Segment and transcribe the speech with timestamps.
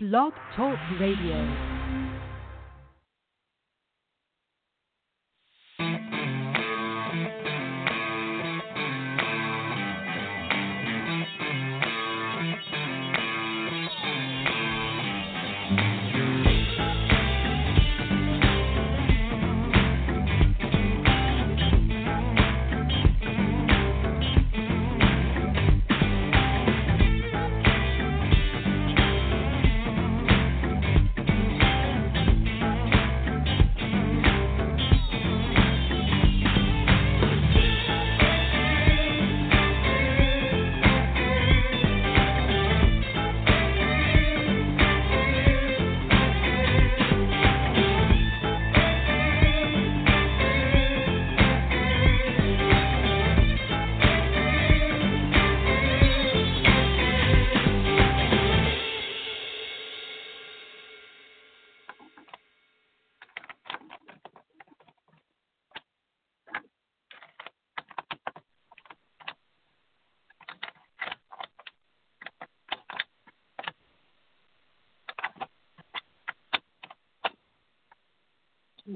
[0.00, 1.77] Blog Talk Radio.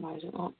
[0.02, 0.54] Why is it not?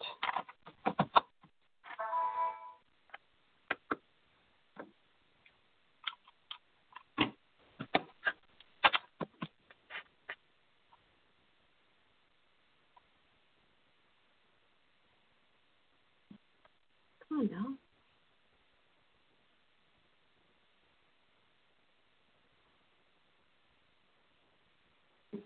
[17.29, 17.91] Come on now.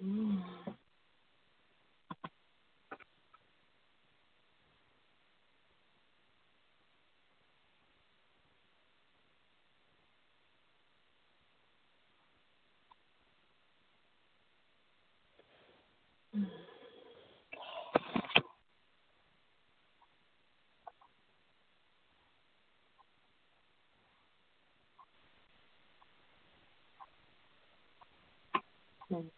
[0.05, 0.43] Mm.
[29.17, 29.29] Hmm.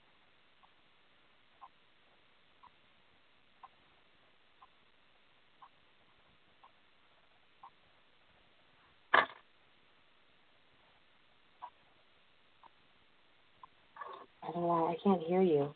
[14.43, 14.89] I don't know.
[14.89, 15.75] I can't hear you.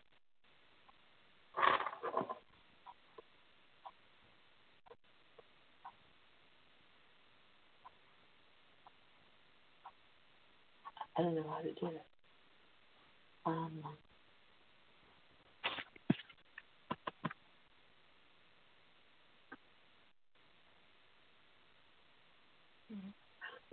[11.19, 12.12] I don't know how to do it.
[13.53, 13.83] Um,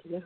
[0.09, 0.19] yeah.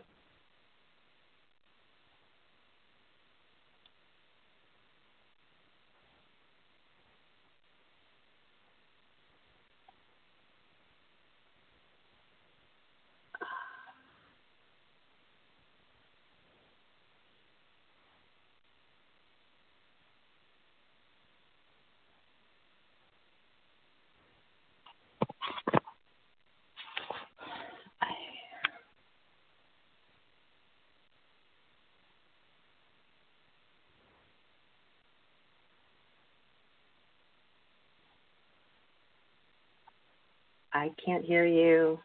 [40.74, 42.00] I can't hear you.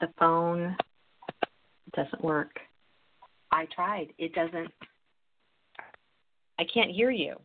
[0.00, 0.76] The phone
[1.94, 2.58] doesn't work.
[3.50, 4.08] I tried.
[4.18, 4.70] It doesn't.
[6.58, 7.36] I can't hear you.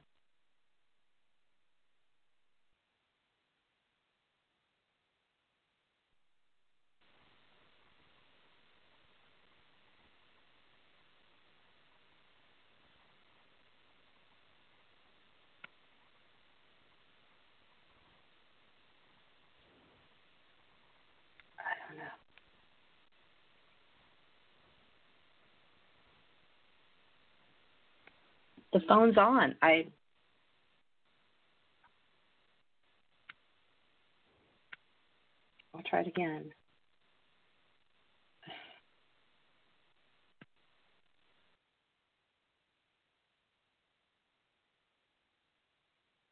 [28.88, 29.56] Phone's on.
[29.62, 29.88] I
[35.76, 36.52] I'll try it again.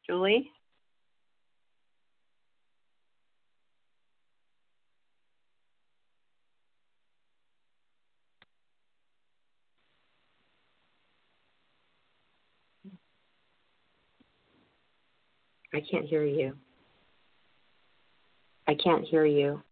[0.06, 0.50] Julie?
[15.74, 16.56] I can't hear you.
[18.66, 19.62] I can't hear you.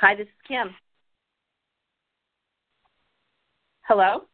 [0.00, 0.76] Hi, this is Kim.
[3.82, 4.26] Hello?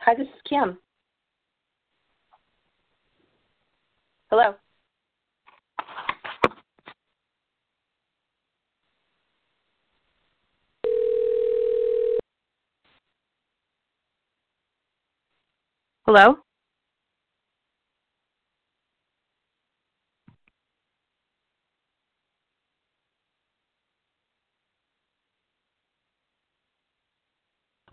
[0.00, 0.78] Hi, this is Kim.
[4.30, 4.54] Hello?
[16.12, 16.38] Hello?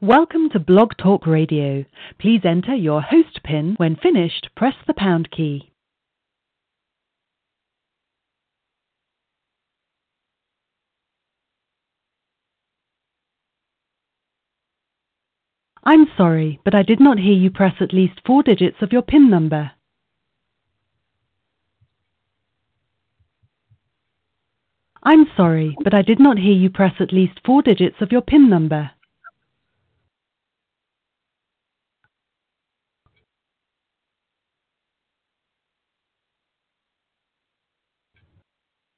[0.01, 1.85] Welcome to Blog Talk Radio.
[2.17, 3.75] Please enter your host PIN.
[3.77, 5.71] When finished, press the pound key.
[15.87, 19.01] I'm sorry, but I did not hear you press at least four digits of your
[19.01, 19.71] PIN number.
[25.01, 28.19] I'm sorry, but I did not hear you press at least four digits of your
[28.19, 28.91] PIN number.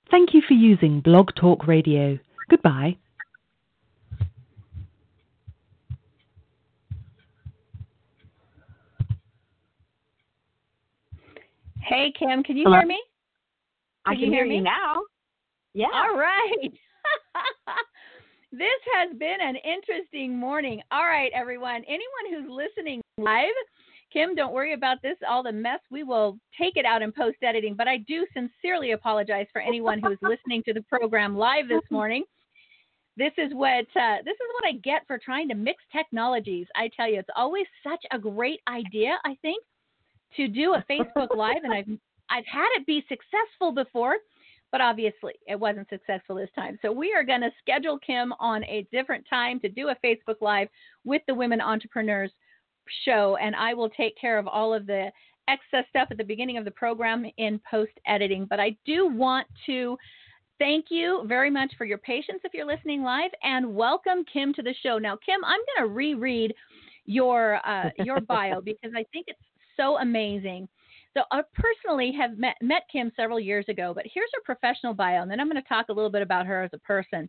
[0.09, 2.17] Thank you for using Blog Talk Radio.
[2.49, 2.97] Goodbye.
[11.89, 12.77] Hey, Kim, can you Hello?
[12.77, 13.01] hear me?
[14.05, 15.01] I Can can you hear hear you now.
[15.73, 15.87] Yeah.
[15.91, 16.71] All right.
[18.51, 20.81] this has been an interesting morning.
[20.91, 21.83] All right, everyone.
[21.87, 23.47] Anyone who's listening live,
[24.13, 25.79] Kim, don't worry about this, all the mess.
[25.89, 29.99] We will take it out in post editing, but I do sincerely apologize for anyone
[29.99, 32.23] who's listening to the program live this morning.
[33.17, 36.67] This is what uh, this is what I get for trying to mix technologies.
[36.75, 39.17] I tell you, it's always such a great idea.
[39.25, 39.63] I think
[40.35, 41.87] to do a Facebook Live, and I've
[42.29, 44.17] I've had it be successful before,
[44.71, 46.77] but obviously it wasn't successful this time.
[46.81, 50.41] So we are going to schedule Kim on a different time to do a Facebook
[50.41, 50.67] Live
[51.05, 52.31] with the Women Entrepreneurs
[53.05, 55.11] show, and I will take care of all of the
[55.47, 58.45] excess stuff at the beginning of the program in post editing.
[58.45, 59.97] But I do want to
[60.59, 64.61] thank you very much for your patience if you're listening live, and welcome Kim to
[64.61, 64.97] the show.
[64.97, 66.53] Now, Kim, I'm going to reread
[67.05, 69.39] your uh, your bio because I think it's
[69.79, 70.67] so amazing.
[71.15, 75.21] So I personally have met, met Kim several years ago, but here's her professional bio,
[75.21, 77.27] and then I'm going to talk a little bit about her as a person.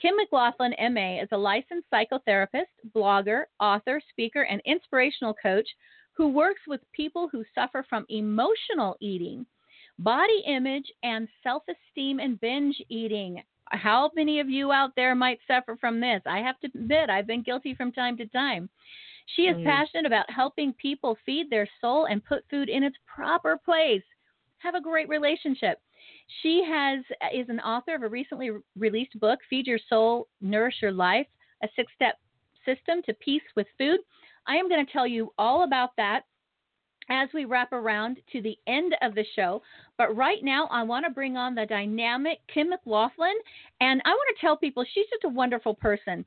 [0.00, 5.66] Kim McLaughlin, MA, is a licensed psychotherapist, blogger, author, speaker, and inspirational coach
[6.12, 9.44] who works with people who suffer from emotional eating,
[9.98, 13.42] body image, and self esteem and binge eating.
[13.70, 16.22] How many of you out there might suffer from this?
[16.26, 18.68] I have to admit, I've been guilty from time to time.
[19.34, 19.64] She is Mm.
[19.64, 24.04] passionate about helping people feed their soul and put food in its proper place.
[24.58, 25.80] Have a great relationship.
[26.42, 30.80] She has is an author of a recently re- released book, Feed Your Soul, Nourish
[30.80, 31.26] Your Life:
[31.62, 32.18] A Six-Step
[32.64, 34.00] System to Peace with Food.
[34.46, 36.24] I am going to tell you all about that
[37.08, 39.62] as we wrap around to the end of the show.
[39.98, 43.34] But right now, I want to bring on the dynamic Kim McLaughlin,
[43.80, 46.24] and I want to tell people she's just a wonderful person.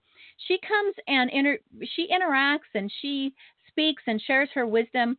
[0.48, 1.60] She comes and inter-
[1.96, 3.34] she interacts and she
[3.68, 5.18] speaks and shares her wisdom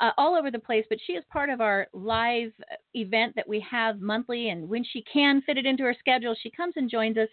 [0.00, 0.84] uh, all over the place.
[0.88, 2.52] But she is part of our live
[2.94, 6.50] event that we have monthly, and when she can fit it into her schedule, she
[6.50, 7.28] comes and joins us,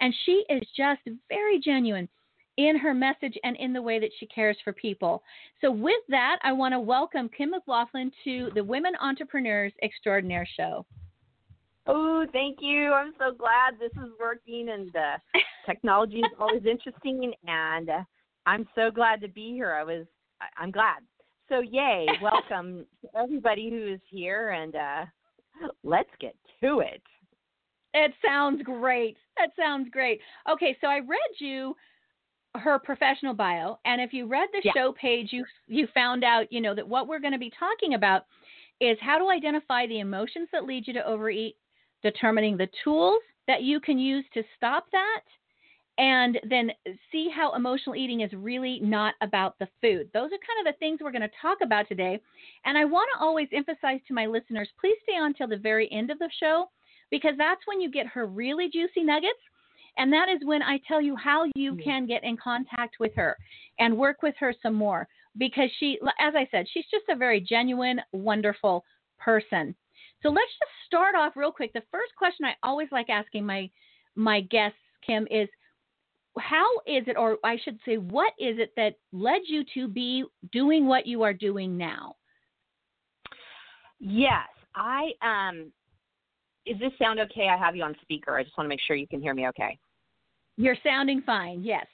[0.00, 2.08] and she is just very genuine.
[2.56, 5.22] In her message and in the way that she cares for people.
[5.60, 10.84] So, with that, I want to welcome Kim McLaughlin to the Women Entrepreneurs Extraordinaire Show.
[11.86, 12.92] Oh, thank you.
[12.92, 15.14] I'm so glad this is working and the
[15.66, 18.04] technology is always interesting and uh,
[18.46, 19.72] I'm so glad to be here.
[19.72, 20.06] I was
[20.56, 20.98] I'm glad.
[21.48, 25.04] So yay, welcome to everybody who is here and uh
[25.82, 27.02] let's get to it.
[27.92, 29.16] It sounds great.
[29.36, 30.20] That sounds great.
[30.48, 31.74] Okay, so I read you
[32.56, 34.72] her professional bio and if you read the yeah.
[34.74, 37.94] show page you you found out, you know, that what we're going to be talking
[37.94, 38.26] about
[38.80, 41.56] is how to identify the emotions that lead you to overeat,
[42.02, 45.22] determining the tools that you can use to stop that,
[45.98, 46.70] and then
[47.12, 50.08] see how emotional eating is really not about the food.
[50.14, 52.18] Those are kind of the things we're going to talk about today.
[52.64, 55.90] And I want to always emphasize to my listeners please stay on till the very
[55.92, 56.70] end of the show
[57.10, 59.40] because that's when you get her really juicy nuggets.
[60.00, 63.36] And that is when I tell you how you can get in contact with her
[63.78, 67.38] and work with her some more because she, as I said, she's just a very
[67.38, 68.82] genuine, wonderful
[69.18, 69.74] person.
[70.22, 71.74] So let's just start off real quick.
[71.74, 73.68] The first question I always like asking my
[74.14, 75.50] my guests, Kim, is
[76.38, 80.24] how is it, or I should say, what is it that led you to be
[80.50, 82.14] doing what you are doing now?
[83.98, 85.72] Yes, I um.
[86.64, 87.48] Is this sound okay?
[87.48, 88.38] I have you on speaker.
[88.38, 89.78] I just want to make sure you can hear me okay.
[90.56, 91.62] You're sounding fine.
[91.62, 91.86] Yes.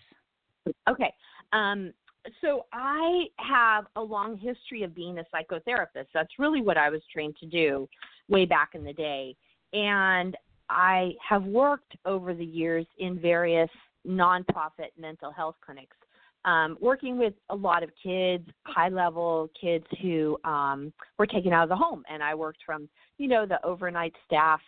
[0.89, 1.13] Okay.
[1.53, 1.93] Um,
[2.41, 6.07] so I have a long history of being a psychotherapist.
[6.13, 7.89] That's really what I was trained to do
[8.29, 9.37] way back in the day.
[9.73, 10.37] And
[10.69, 13.71] I have worked over the years in various
[14.07, 15.97] nonprofit mental health clinics,
[16.45, 21.65] um, working with a lot of kids, high level kids who um, were taken out
[21.65, 22.03] of the home.
[22.09, 24.61] And I worked from, you know, the overnight staff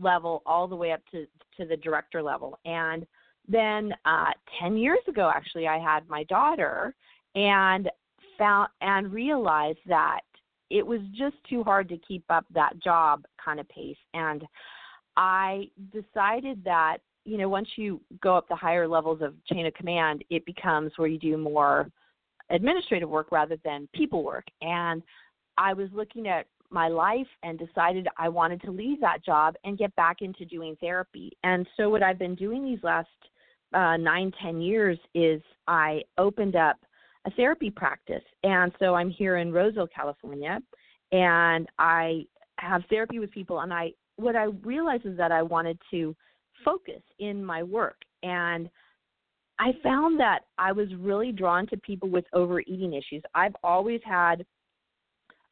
[0.00, 1.26] level all the way up to,
[1.58, 2.58] to the director level.
[2.64, 3.06] And
[3.48, 4.30] then uh,
[4.60, 6.94] 10 years ago, actually, I had my daughter
[7.34, 7.90] and
[8.38, 10.20] found and realized that
[10.70, 13.96] it was just too hard to keep up that job kind of pace.
[14.14, 14.44] And
[15.16, 19.74] I decided that, you know, once you go up the higher levels of chain of
[19.74, 21.90] command, it becomes where you do more
[22.50, 24.46] administrative work rather than people work.
[24.60, 25.02] And
[25.58, 29.76] I was looking at my life and decided I wanted to leave that job and
[29.76, 31.36] get back into doing therapy.
[31.44, 33.08] And so, what I've been doing these last
[33.74, 36.76] uh, nine, ten years is I opened up
[37.26, 38.22] a therapy practice.
[38.42, 40.58] And so I'm here in Roseville, California,
[41.12, 42.24] and I
[42.58, 43.60] have therapy with people.
[43.60, 46.14] And I, what I realized is that I wanted to
[46.64, 47.96] focus in my work.
[48.22, 48.68] And
[49.58, 53.22] I found that I was really drawn to people with overeating issues.
[53.34, 54.44] I've always had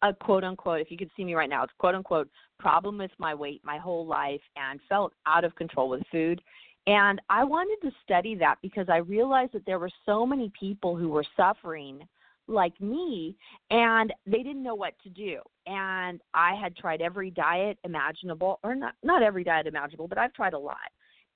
[0.03, 3.11] a quote unquote, if you could see me right now, it's quote unquote problem with
[3.19, 6.41] my weight my whole life and felt out of control with food.
[6.87, 10.97] And I wanted to study that because I realized that there were so many people
[10.97, 12.01] who were suffering
[12.49, 13.37] like me
[13.71, 15.41] and they didn't know what to do.
[15.67, 20.33] And I had tried every diet imaginable or not not every diet imaginable, but I've
[20.35, 20.77] tried a lot.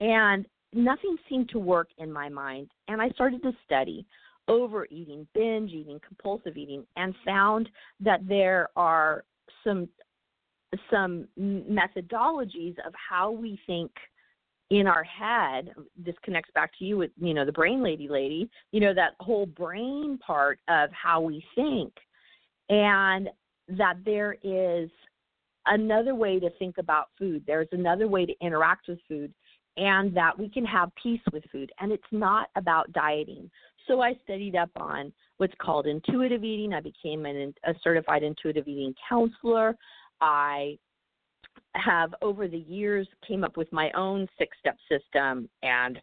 [0.00, 2.70] And nothing seemed to work in my mind.
[2.88, 4.04] And I started to study
[4.48, 7.68] overeating, binge eating, compulsive eating and found
[8.00, 9.24] that there are
[9.62, 9.88] some
[10.90, 13.92] some methodologies of how we think
[14.80, 18.48] in our head this connects back to you with you know the brain lady lady
[18.72, 21.92] you know that whole brain part of how we think.
[22.70, 23.28] And
[23.68, 24.90] that there is
[25.66, 27.42] another way to think about food.
[27.46, 29.32] There's another way to interact with food
[29.76, 31.72] and that we can have peace with food.
[31.80, 33.50] And it's not about dieting.
[33.86, 36.72] So i studied up on what's called intuitive eating.
[36.72, 39.76] I became an, a certified intuitive eating counselor.
[40.20, 40.78] I
[41.74, 46.00] have over the years came up with my own six step system and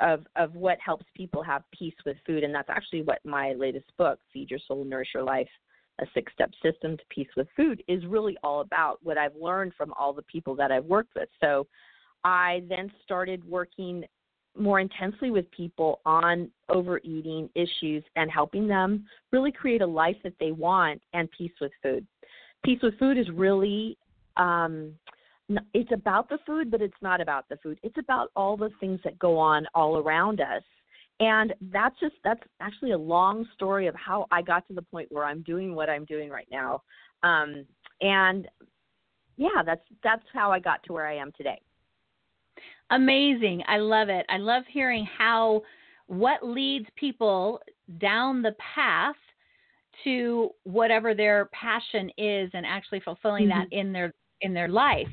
[0.00, 3.86] of of what helps people have peace with food and that's actually what my latest
[3.96, 5.48] book feed your soul nourish your life
[6.00, 9.72] a six step system to peace with food is really all about what I've learned
[9.76, 11.66] from all the people that I've worked with so
[12.24, 14.04] I then started working
[14.56, 20.34] more intensely with people on overeating issues and helping them really create a life that
[20.38, 22.06] they want and peace with food.
[22.64, 23.98] Peace with food is really
[24.36, 24.94] um,
[25.74, 27.78] it's about the food, but it's not about the food.
[27.82, 30.62] It's about all the things that go on all around us.
[31.20, 35.12] And that's just that's actually a long story of how I got to the point
[35.12, 36.82] where I'm doing what I'm doing right now.
[37.22, 37.66] Um,
[38.00, 38.48] and
[39.36, 41.60] yeah, that's that's how I got to where I am today.
[42.90, 43.62] Amazing.
[43.68, 44.26] I love it.
[44.28, 45.62] I love hearing how
[46.06, 47.60] what leads people
[47.98, 49.16] down the path
[50.02, 53.60] to whatever their passion is and actually fulfilling mm-hmm.
[53.60, 54.12] that in their
[54.44, 55.08] in their life.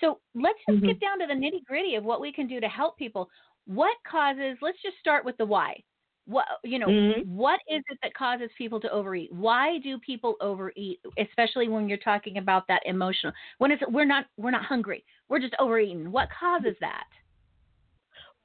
[0.00, 0.86] So let's just mm-hmm.
[0.86, 3.28] get down to the nitty gritty of what we can do to help people.
[3.66, 5.82] What causes, let's just start with the why.
[6.26, 7.26] What you know, Mhm.
[7.26, 9.32] what is it that causes people to overeat?
[9.32, 13.32] Why do people overeat, especially when you're talking about that emotional?
[13.56, 16.12] When it's we're not we're not hungry, we're just overeating.
[16.12, 17.06] What causes that?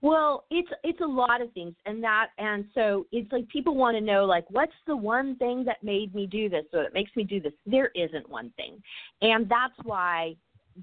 [0.04, 3.96] Well, it's it's a lot of things, and that and so it's like people want
[3.96, 7.16] to know like what's the one thing that made me do this, or that makes
[7.16, 7.54] me do this.
[7.66, 8.84] There isn't one thing,
[9.22, 10.36] and that's why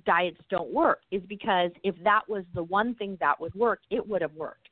[0.07, 1.01] diets don't work.
[1.11, 4.71] Is because if that was the one thing that would work, it would have worked.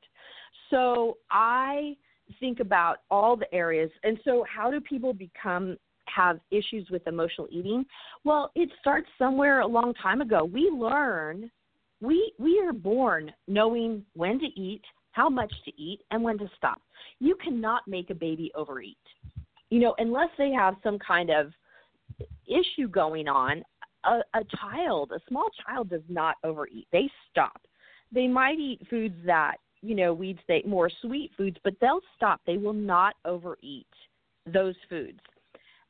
[0.70, 1.94] So I
[2.40, 5.76] think about all the areas, and so how do people become
[6.06, 7.84] have issues with emotional eating?
[8.24, 10.42] Well, it starts somewhere a long time ago.
[10.42, 11.50] We learn
[12.00, 16.48] we we are born knowing when to eat, how much to eat, and when to
[16.56, 16.80] stop.
[17.18, 18.96] You cannot make a baby overeat.
[19.70, 21.52] You know, unless they have some kind of
[22.46, 23.62] issue going on,
[24.04, 26.86] a, a child, a small child does not overeat.
[26.92, 27.60] They stop.
[28.12, 32.40] They might eat foods that, you know, we'd say more sweet foods, but they'll stop.
[32.46, 33.86] They will not overeat
[34.46, 35.20] those foods.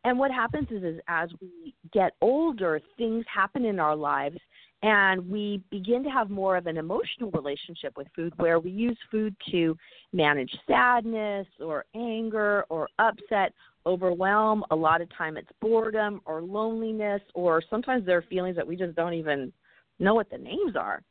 [0.04, 4.38] And what happens is, is as we get older, things happen in our lives
[4.82, 8.98] and we begin to have more of an emotional relationship with food where we use
[9.10, 9.76] food to
[10.12, 13.52] manage sadness or anger or upset
[13.86, 18.66] overwhelm a lot of time it's boredom or loneliness or sometimes there are feelings that
[18.66, 19.52] we just don't even
[19.98, 21.02] know what the names are.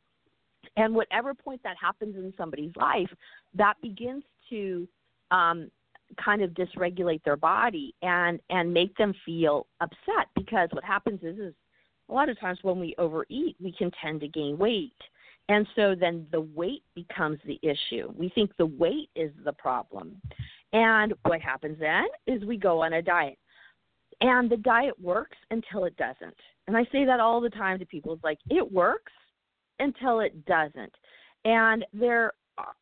[0.76, 3.10] And whatever point that happens in somebody's life
[3.54, 4.88] that begins to
[5.30, 5.70] um
[6.24, 11.38] kind of dysregulate their body and and make them feel upset because what happens is
[11.38, 11.54] is
[12.08, 14.92] a lot of times when we overeat, we can tend to gain weight.
[15.48, 18.12] And so then the weight becomes the issue.
[18.14, 20.20] We think the weight is the problem.
[20.72, 23.38] And what happens then is we go on a diet.
[24.20, 26.36] And the diet works until it doesn't.
[26.66, 28.12] And I say that all the time to people.
[28.12, 29.12] It's like, it works
[29.78, 30.92] until it doesn't.
[31.44, 32.32] And there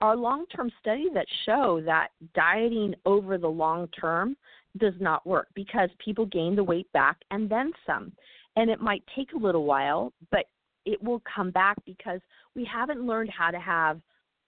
[0.00, 4.36] are long term studies that show that dieting over the long term
[4.78, 8.12] does not work because people gain the weight back and then some
[8.56, 10.46] and it might take a little while, but
[10.86, 12.20] it will come back because
[12.54, 14.00] we haven't learned how to have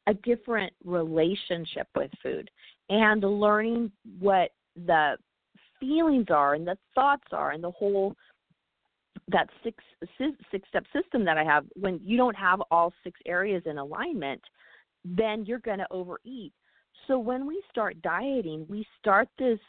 [0.06, 2.50] a different relationship with food
[2.88, 4.50] and learning what
[4.86, 5.16] the
[5.78, 8.14] feelings are and the thoughts are and the whole
[9.30, 9.84] that six
[10.50, 11.66] six step system that I have.
[11.74, 14.40] When you don't have all six areas in alignment
[15.04, 16.52] then you're going to overeat.
[17.06, 19.60] So when we start dieting we start this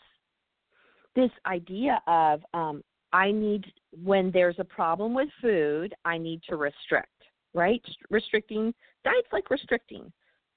[1.16, 2.82] this idea of um,
[3.14, 3.66] I need,
[4.04, 7.10] when there's a problem with food, I need to restrict,
[7.54, 7.82] right?
[8.10, 10.12] Restricting, diets like restricting.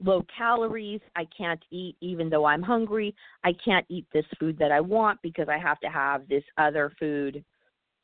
[0.04, 3.14] Low calories, I can't eat even though I'm hungry.
[3.44, 6.92] I can't eat this food that I want because I have to have this other
[6.98, 7.44] food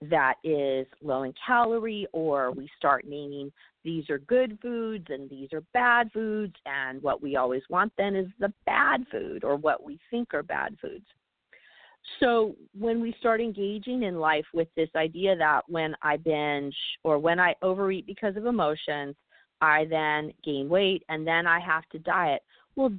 [0.02, 3.50] that is low in calorie, or we start naming
[3.84, 8.14] these are good foods and these are bad foods, and what we always want then
[8.14, 11.06] is the bad food or what we think are bad foods.
[12.20, 17.18] So when we start engaging in life with this idea that when I binge or
[17.18, 19.14] when I overeat because of emotions,
[19.60, 22.42] I then gain weight and then I have to diet.
[22.76, 22.92] Well,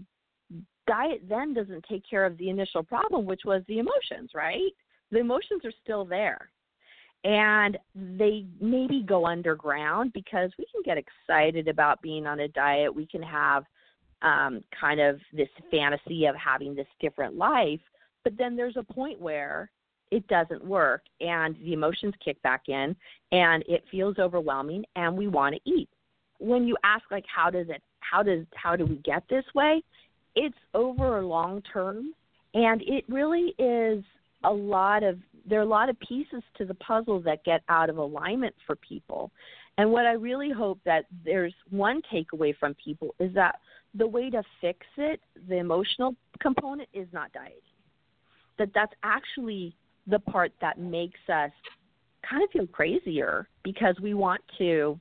[0.88, 4.72] diet then doesn't take care of the initial problem, which was the emotions, right?
[5.12, 6.50] The emotions are still there.
[7.24, 12.94] And they maybe go underground because we can get excited about being on a diet.
[12.94, 13.66] We can have
[14.22, 17.82] um, kind of this fantasy of having this different life
[18.24, 19.70] but then there's a point where
[20.12, 22.96] it doesn't work and the emotions kick back in
[23.32, 25.90] and it feels overwhelming and we want to eat.
[26.40, 29.84] When you ask like how does it how does how do we get this way?
[30.36, 32.14] It's over a long term
[32.54, 34.04] and it really is
[34.44, 37.90] a lot of there are a lot of pieces to the puzzle that get out
[37.90, 39.32] of alignment for people.
[39.78, 43.60] And what I really hope that there's one takeaway from people is that
[43.96, 47.62] the way to fix it, the emotional component is not dieting
[48.60, 49.76] that that's actually
[50.08, 51.52] the part that makes us
[52.30, 55.00] kind of feel crazier because we want to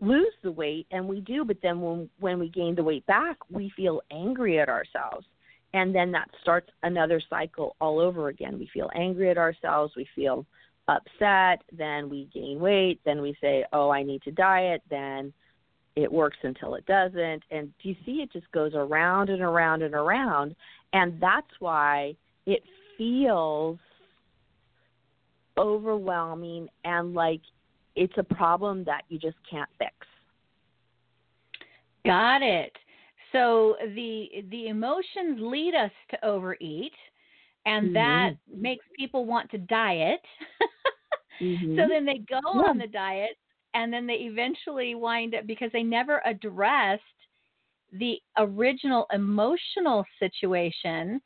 [0.00, 3.36] lose the weight and we do but then when when we gain the weight back
[3.50, 5.26] we feel angry at ourselves.
[5.72, 8.60] And then that starts another cycle all over again.
[8.60, 10.46] We feel angry at ourselves we feel
[10.86, 15.32] upset then we gain weight then we say oh i need to diet then
[15.96, 17.42] it works until it doesn't.
[17.50, 20.54] And do you see it just goes around and around and around.
[20.92, 22.16] And that's why
[22.46, 22.62] it
[22.96, 23.78] feels
[25.56, 27.40] overwhelming and like
[27.96, 29.94] it's a problem that you just can't fix.
[32.04, 32.72] Got it.
[33.32, 36.92] So the the emotions lead us to overeat
[37.66, 37.94] and mm-hmm.
[37.94, 40.20] that makes people want to diet.
[41.42, 41.76] mm-hmm.
[41.76, 42.70] So then they go yeah.
[42.70, 43.36] on the diet
[43.74, 47.02] and then they eventually wind up because they never addressed
[47.92, 51.20] the original emotional situation,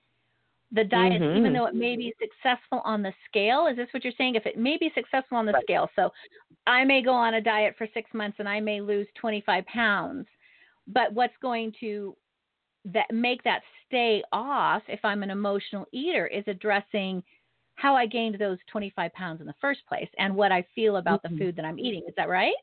[0.72, 1.36] the diet, Mhm.
[1.38, 4.34] even though it may be successful on the scale, is this what you're saying?
[4.34, 5.62] If it may be successful on the Right.
[5.62, 6.12] scale, so
[6.66, 10.28] I may go on a diet for six months and I may lose 25 pounds,
[10.86, 12.16] but what's going to
[12.84, 17.22] that make that stay off if I'm an emotional eater is addressing
[17.74, 21.22] how I gained those 25 pounds in the first place and what I feel about
[21.22, 21.30] Mhm.
[21.30, 22.04] the food that I'm eating.
[22.06, 22.54] Is that right?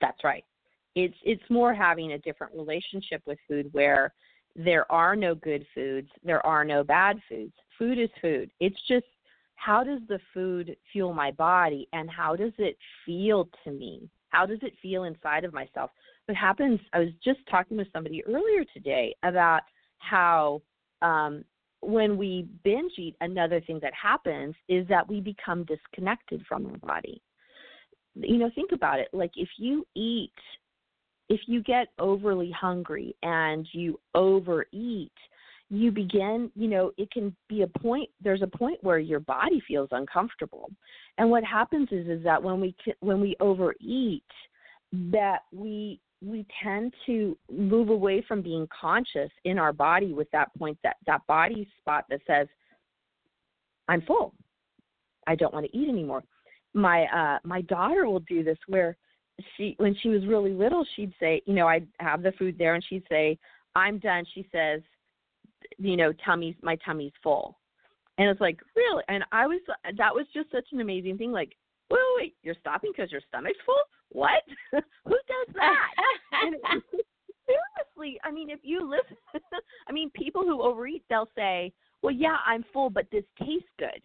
[0.00, 0.44] That's right.
[0.94, 4.14] It's it's more having a different relationship with food where
[4.56, 7.52] there are no good foods, there are no bad foods.
[7.78, 8.50] Food is food.
[8.60, 9.06] It's just
[9.56, 14.08] how does the food fuel my body and how does it feel to me?
[14.28, 15.90] How does it feel inside of myself?
[16.26, 19.62] What happens I was just talking with somebody earlier today about
[19.98, 20.62] how
[21.02, 21.44] um
[21.80, 26.78] when we binge eat, another thing that happens is that we become disconnected from our
[26.78, 27.20] body.
[28.14, 29.08] You know, think about it.
[29.12, 30.32] Like if you eat,
[31.28, 35.12] if you get overly hungry and you overeat,
[35.70, 38.08] you begin, you know, it can be a point.
[38.22, 40.70] There's a point where your body feels uncomfortable,
[41.18, 44.22] and what happens is, is that when we when we overeat,
[44.92, 50.54] that we we tend to move away from being conscious in our body with that
[50.58, 52.46] point that that body spot that says
[53.88, 54.32] i'm full
[55.26, 56.22] i don't want to eat anymore
[56.72, 58.96] my uh my daughter will do this where
[59.56, 62.74] she when she was really little she'd say you know i'd have the food there
[62.74, 63.36] and she'd say
[63.74, 64.80] i'm done she says
[65.78, 67.58] you know tummy's my tummy's full.
[68.16, 69.02] And it's like really?
[69.08, 69.60] And i was
[69.96, 71.56] that was just such an amazing thing like
[71.90, 73.74] wait, wait, wait you're stopping because your stomach's full?
[74.10, 74.42] What?
[74.72, 75.90] Who does that?
[77.46, 79.16] Seriously, I mean, if you listen,
[79.88, 84.00] I mean, people who overeat, they'll say, "Well, yeah, I'm full, but this tastes good.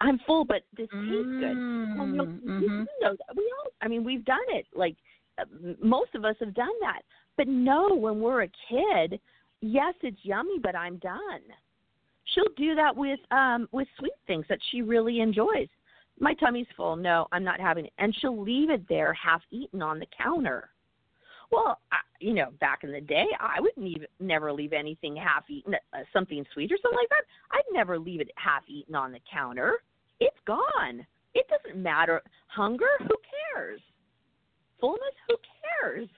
[0.00, 1.56] I'm full, but this tastes good."
[1.96, 2.86] Well, you know, Mm, mhm.
[3.00, 3.36] know that.
[3.36, 3.70] we all.
[3.80, 4.66] I mean, we've done it.
[4.74, 4.96] Like
[5.38, 5.44] uh,
[5.80, 7.02] most of us have done that.
[7.36, 9.20] But no, when we're a kid,
[9.60, 11.42] yes, it's yummy, but I'm done.
[12.24, 15.68] She'll do that with um with sweet things that she really enjoys.
[16.18, 16.96] My tummy's full.
[16.96, 20.70] No, I'm not having it, and she'll leave it there half eaten on the counter.
[21.50, 25.74] Well, I, you know, back in the day, I wouldn't never leave anything half eaten,
[25.74, 27.24] uh, something sweet or something like that.
[27.52, 29.74] I'd never leave it half eaten on the counter.
[30.20, 31.06] It's gone.
[31.34, 32.22] It doesn't matter.
[32.48, 33.14] Hunger, who
[33.54, 33.80] cares?
[34.80, 35.36] Fullness, who
[35.80, 36.08] cares?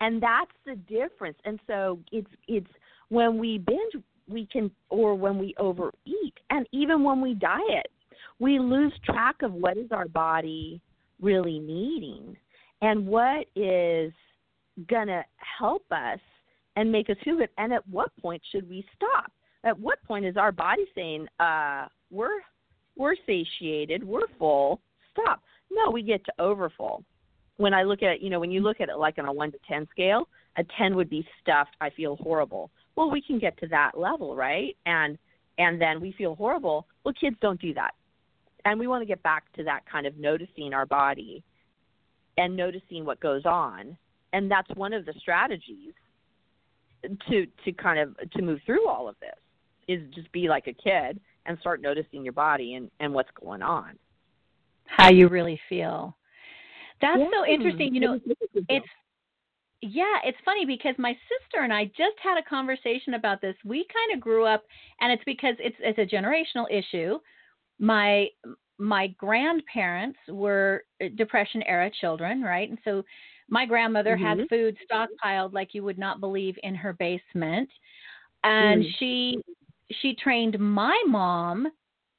[0.00, 1.38] And that's the difference.
[1.44, 2.70] And so it's it's
[3.08, 7.90] when we binge, we can, or when we overeat, and even when we diet,
[8.38, 10.80] we lose track of what is our body
[11.20, 12.36] really needing
[12.82, 14.12] and what is
[14.88, 15.24] going to
[15.58, 16.20] help us
[16.76, 19.32] and make us feel and at what point should we stop?
[19.64, 22.40] At what point is our body saying uh we're
[22.96, 25.42] we're satiated we're full stop?
[25.70, 27.02] No we get to overfull.
[27.56, 29.52] When i look at you know when you look at it like on a 1
[29.52, 32.70] to 10 scale a 10 would be stuffed i feel horrible.
[32.94, 34.76] Well we can get to that level right?
[34.84, 35.18] And
[35.58, 36.86] and then we feel horrible.
[37.04, 37.92] Well kids don't do that.
[38.66, 41.42] And we want to get back to that kind of noticing our body
[42.36, 43.96] and noticing what goes on
[44.36, 45.94] and that's one of the strategies
[47.28, 49.38] to to kind of to move through all of this
[49.88, 53.62] is just be like a kid and start noticing your body and and what's going
[53.62, 53.98] on
[54.84, 56.16] How you really feel.
[57.00, 57.94] That's so interesting.
[57.94, 58.20] You know,
[58.68, 58.86] it's
[59.82, 63.54] yeah, it's funny because my sister and I just had a conversation about this.
[63.64, 64.64] We kind of grew up,
[65.00, 67.18] and it's because it's it's a generational issue.
[67.78, 68.28] My
[68.78, 72.68] my grandparents were uh, depression era children, right?
[72.68, 73.02] And so
[73.48, 74.48] my grandmother had Mhm.
[74.48, 77.70] food stockpiled like you would not believe in her basement,
[78.44, 78.94] and Mm.
[78.98, 79.38] she
[79.92, 81.70] she trained my mom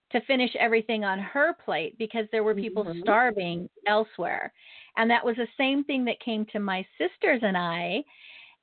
[0.10, 3.02] to finish everything on her plate because there were people Mhm.
[3.02, 4.54] starving elsewhere.
[4.96, 8.06] And that was the same thing that came to my sisters and I.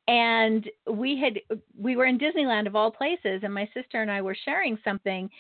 [0.08, 1.40] And we had
[1.78, 5.30] we were in Disneyland of all places and my sister and I were sharing something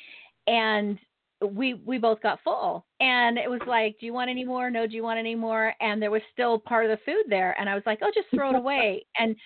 [0.46, 0.98] and
[1.42, 2.86] we we both got full.
[3.00, 4.70] And it was like, "Do you want any more?
[4.70, 7.58] No, do you want any more?" And there was still part of the food there
[7.58, 9.36] and I was like, "Oh, just throw it away." And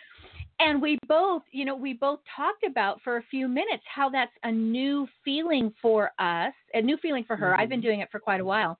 [0.61, 4.33] and we both, you know, we both talked about for a few minutes how that's
[4.43, 7.59] a new feeling for us, a new feeling for her.
[7.59, 7.85] I've been Mhm.
[7.85, 8.77] doing it for quite a while,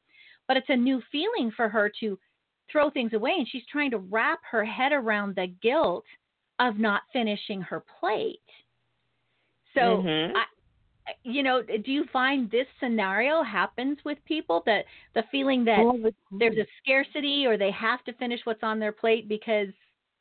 [0.49, 2.19] but it's a new feeling for her to
[2.71, 3.37] throw things away.
[3.39, 6.05] And she's trying to wrap her head around the guilt
[6.59, 8.41] of not finishing her plate.
[9.75, 10.33] So, Mhm.
[10.37, 10.45] I,
[11.23, 16.13] you know, do you find this scenario happens with people that the feeling that the
[16.39, 19.69] there's a scarcity or they have to finish what's on their plate because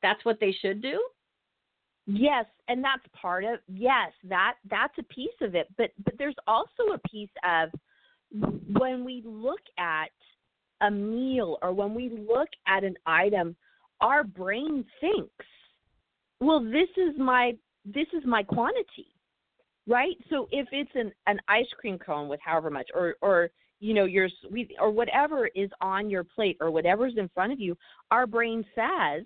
[0.01, 0.99] that's what they should do?
[2.05, 5.67] Yes, and that's part of yes, that that's a piece of it.
[5.77, 7.69] But but there's also a piece of
[8.77, 10.11] when we look at
[10.81, 13.55] a meal or when we look at an item,
[13.99, 15.45] our brain thinks
[16.39, 19.07] well, this is my this is my quantity,
[19.87, 20.15] right?
[20.29, 24.05] So if it's an an ice cream cone with however much, or or you know
[24.05, 27.77] your sweet or whatever is on your plate or whatever's in front of you,
[28.11, 29.25] our brain says,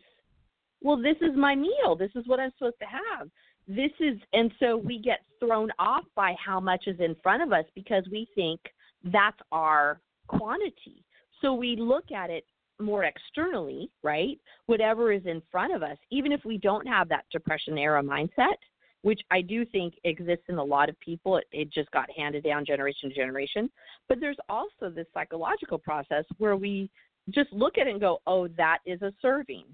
[0.81, 1.95] well, this is my meal.
[1.97, 3.29] This is what I'm supposed to have.
[3.67, 7.53] This is, and so we get thrown off by how much is in front of
[7.53, 8.59] us because we think
[9.05, 11.05] that's our quantity.
[11.41, 12.43] So we look at it
[12.79, 14.39] more externally, right?
[14.65, 18.57] Whatever is in front of us, even if we don't have that depression era mindset,
[19.01, 21.37] which I do think exists in a lot of people.
[21.37, 23.69] It, it, just got handed down generation to generation.
[24.07, 26.89] But there's also this psychological process where we
[27.29, 29.65] just look at it and go, oh, that is a serving.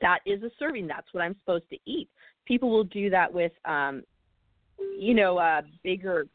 [0.00, 0.86] That is a serving.
[0.86, 2.08] That's what I'm supposed to eat.
[2.46, 4.02] People will do that with, um,
[4.98, 6.26] you know, uh, bigger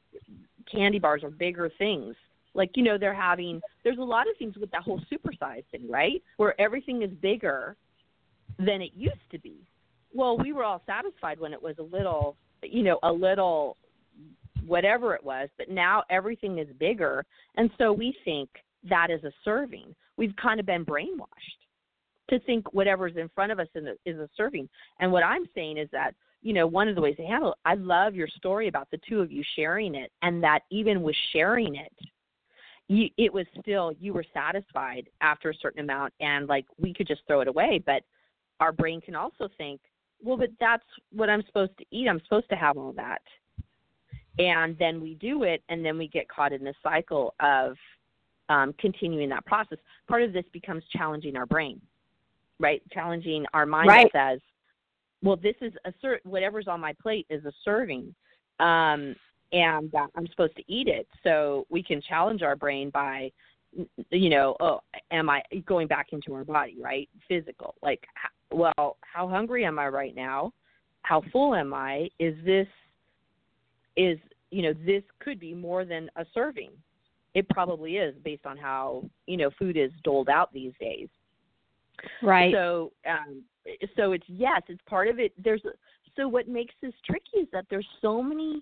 [0.72, 2.16] candy bars or bigger things.
[2.54, 5.90] Like, you know, they're having, there's a lot of things with that whole supersize thing,
[5.90, 6.22] right?
[6.38, 7.78] Where everything is bigger
[8.58, 9.56] than it used to be.
[10.14, 13.78] Well, we were all satisfied when it was a little, you know, a little
[14.66, 17.26] whatever it was, but now everything is bigger.
[17.56, 18.50] And so we think
[18.90, 19.96] that is a serving.
[20.18, 21.62] We've kind of been brainwashed
[22.30, 23.68] to think whatever's in front of us
[24.06, 24.70] is a serving.
[25.00, 27.58] And what I'm saying is that, you know, one of the ways to handle it,
[27.66, 31.16] I love your story about the two of you sharing it and that even with
[31.34, 31.94] sharing it,
[32.88, 37.08] you, it was still, you were satisfied after a certain amount and like we could
[37.08, 37.82] just throw it away.
[37.86, 38.04] But
[38.60, 39.82] our brain can also think,
[40.24, 42.08] well, but that's what I'm supposed to eat.
[42.08, 43.22] I'm supposed to have all that.
[44.40, 47.76] And then we do it, and then we get caught in this cycle of
[48.50, 49.78] um, continuing that process.
[50.08, 51.82] Part of this becomes challenging our brain
[52.62, 52.82] right?
[52.92, 54.12] Challenging our mind right.
[54.14, 54.40] says,
[55.22, 58.14] well, this is a ser- whatever's on my plate is a serving,
[58.60, 59.16] um,
[59.52, 61.08] and I'm supposed to eat it.
[61.24, 63.32] So we can challenge our brain by,
[64.12, 64.80] you know, oh,
[65.12, 67.10] am I going back into our body, right?
[67.28, 68.06] Physical, like,
[68.52, 70.54] well, how hungry am I right now?
[71.04, 72.10] How full am I?
[72.20, 72.68] Is this,
[73.98, 74.18] is
[74.52, 76.72] you know, this could be more than a serving.
[77.34, 81.08] It probably is based on how you know food is doled out these days.
[82.22, 82.54] Right.
[82.54, 83.44] So, um,
[83.96, 85.32] so it's yes, it's part of it.
[85.42, 85.62] There's
[86.16, 88.62] so what makes this tricky is that there's so many.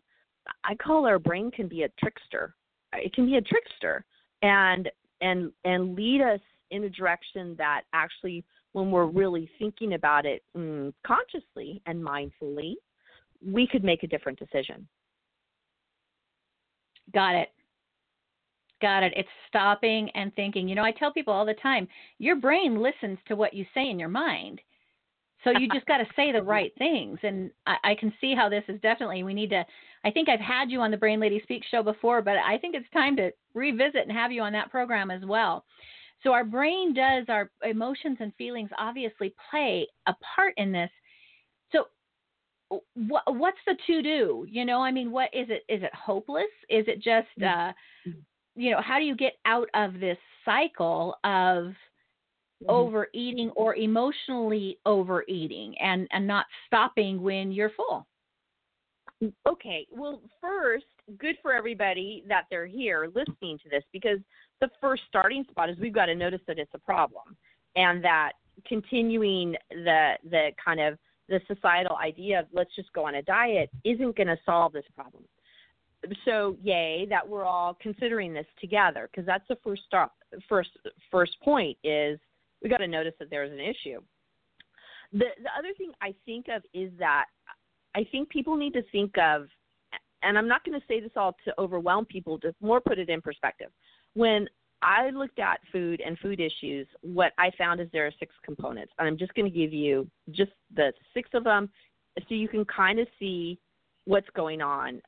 [0.64, 2.56] I call our brain can be a trickster.
[2.94, 4.06] It can be a trickster,
[4.42, 4.90] and
[5.22, 6.40] and and lead us
[6.72, 12.76] in a direction that actually, when we're really thinking about it mm, consciously and mindfully,
[13.46, 14.88] we could make a different decision.
[17.14, 17.50] Got it.
[18.82, 19.14] Got it.
[19.16, 20.68] It's stopping and thinking.
[20.68, 23.90] You know, I tell people all the time your brain listens to what you say
[23.90, 24.62] in your mind.
[25.44, 27.20] So you just got to say the right things.
[27.24, 29.66] And I, I, can see how this is definitely, we need to.
[30.06, 32.76] I think I've had you on the Brain Lady Speak show before, but I think
[32.76, 35.66] it's time to revisit and have you on that program as well.
[36.24, 40.90] So our brain does, our emotions and feelings obviously play a part in this.
[41.72, 41.86] So
[42.94, 44.46] what, what's the to do?
[44.50, 45.64] You know, I mean, what is it?
[45.74, 46.44] Is it hopeless?
[46.70, 47.70] Is it just, mm.
[47.70, 47.74] uh,
[48.56, 51.74] you know, how do you get out of this cycle of
[52.62, 52.70] mm-hmm.
[52.70, 58.06] overeating or emotionally overeating and and not stopping when you're full?
[59.48, 60.86] Okay, well, first,
[61.18, 64.20] good for everybody that they're here listening to this because
[64.62, 67.36] the first starting spot is we've got to notice that it's a problem
[67.76, 68.34] and that
[68.68, 70.98] continuing the the kind of
[71.30, 74.86] the societal idea of let's just go on a diet isn't going to solve this
[74.96, 75.24] problem.
[76.26, 80.14] So yay that we're all considering this together because that's the first stop
[80.48, 80.70] first
[81.12, 82.20] first point is
[82.64, 84.02] we got to notice that there's an issue.
[85.14, 87.26] The the other thing i think of is that
[87.96, 89.48] i think people need to think of
[90.22, 93.10] and i'm not going to say this all to overwhelm people to more put it
[93.10, 93.70] in perspective
[94.14, 94.48] when
[94.82, 98.92] i looked at food and food issues what i found is there are six components
[99.00, 101.70] and i'm just going to give you just the six of them
[102.18, 103.60] so you can kind of see
[104.06, 105.02] what's going on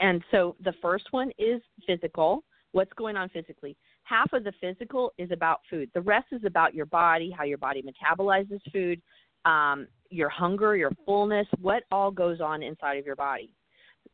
[0.00, 2.44] and so the first one is physical.
[2.72, 3.76] What's going on physically?
[4.04, 5.90] Half of the physical is about food.
[5.94, 9.00] The rest is about your body, how your body metabolizes food,
[9.44, 13.50] um, your hunger, your fullness, what all goes on inside of your body.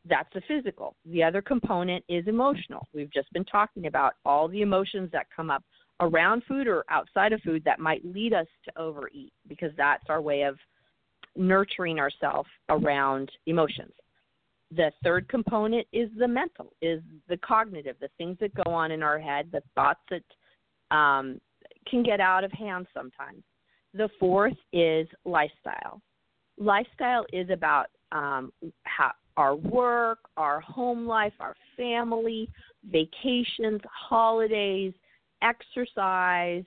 [0.09, 0.95] That's the physical.
[1.05, 2.87] The other component is emotional.
[2.93, 5.63] We've just been talking about all the emotions that come up
[5.99, 10.21] around food or outside of food that might lead us to overeat because that's our
[10.21, 10.57] way of
[11.35, 13.93] nurturing ourselves around emotions
[14.71, 19.01] the third component is the mental, is the cognitive, the things that go on in
[19.01, 21.39] our head, the thoughts that um,
[21.89, 23.43] can get out of hand sometimes.
[23.93, 26.01] The fourth is lifestyle.
[26.57, 28.51] Lifestyle is about um,
[28.83, 32.49] how, our work, our home life, our family,
[32.91, 34.93] vacations, holidays,
[35.41, 36.63] exercise,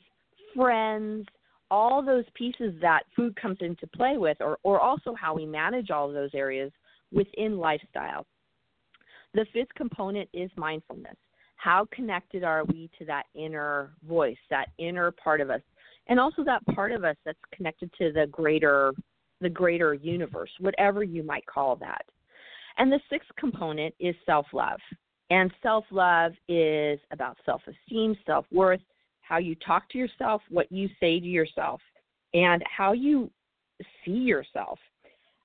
[0.55, 1.27] friends,
[1.71, 5.91] all those pieces that food comes into play with, or, or also how we manage
[5.91, 6.73] all those areas
[7.13, 8.27] within lifestyle.
[9.35, 11.17] The fifth component is mindfulness.
[11.57, 15.61] How connected are we to that inner voice, that inner part of us,
[16.09, 18.93] and also that part of us that's connected to the greater
[19.43, 22.05] the greater universe, whatever you might call that.
[22.79, 24.81] And the sixth component is self-love.
[25.31, 28.81] And self-love is about self-esteem, self-worth,
[29.21, 31.81] how you talk to yourself, what you say to yourself,
[32.35, 33.31] and how you
[34.05, 34.79] see yourself.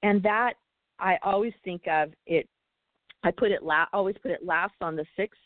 [0.01, 0.53] And that
[0.99, 2.47] I always think of it.
[3.23, 5.37] I put it la- always put it last on the six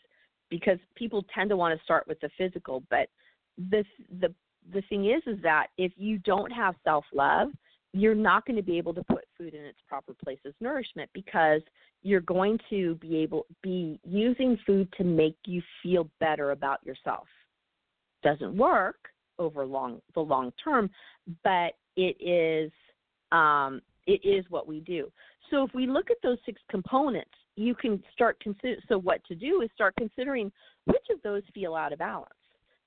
[0.48, 2.82] because people tend to want to start with the physical.
[2.90, 3.08] But
[3.70, 3.84] the
[4.20, 4.34] the
[4.72, 7.48] the thing is, is that if you don't have self love,
[7.92, 11.10] you're not going to be able to put food in its proper place as nourishment
[11.12, 11.60] because
[12.02, 17.26] you're going to be able be using food to make you feel better about yourself
[18.22, 18.96] doesn't work
[19.38, 20.90] over long the long term,
[21.42, 22.70] but it is
[23.32, 25.10] um, it is what we do.
[25.50, 28.76] So if we look at those six components, you can start consider.
[28.88, 30.52] So what to do is start considering
[30.84, 32.30] which of those feel out of balance.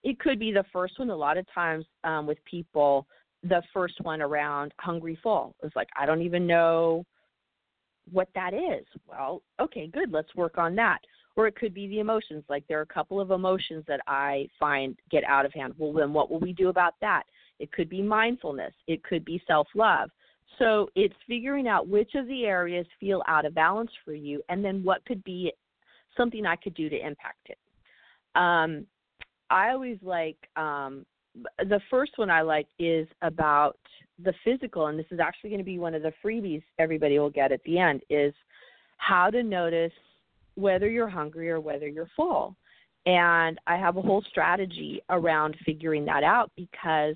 [0.04, 1.10] It could be the first one.
[1.10, 3.08] A lot of times um, with people,
[3.44, 5.56] the first one around hungry Fall.
[5.64, 7.06] is like I don't even know
[8.12, 8.86] what that is.
[9.08, 10.12] Well, okay, good.
[10.12, 11.00] Let's work on that
[11.36, 12.44] or it could be the emotions.
[12.50, 15.74] Like there are a couple of emotions that I find get out of hand.
[15.78, 17.24] Well, then what will we do about that?
[17.60, 20.10] It could be mindfulness, it could be self love.
[20.60, 24.64] So it's figuring out which of the areas feel out of balance for you, and
[24.64, 25.52] then what could be
[26.16, 27.58] something I could do to impact it.
[28.36, 28.86] Um,
[29.50, 31.06] I always like um,
[31.60, 33.78] the first one I like is about
[34.24, 37.30] the physical, and this is actually going to be one of the freebies everybody will
[37.30, 38.34] get at the end is
[38.98, 39.92] how to notice
[40.56, 42.56] whether you're hungry or whether you're full.
[43.06, 47.16] And I have a whole strategy around figuring that out because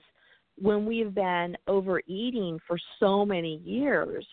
[0.60, 4.26] when we've been overeating for so many years,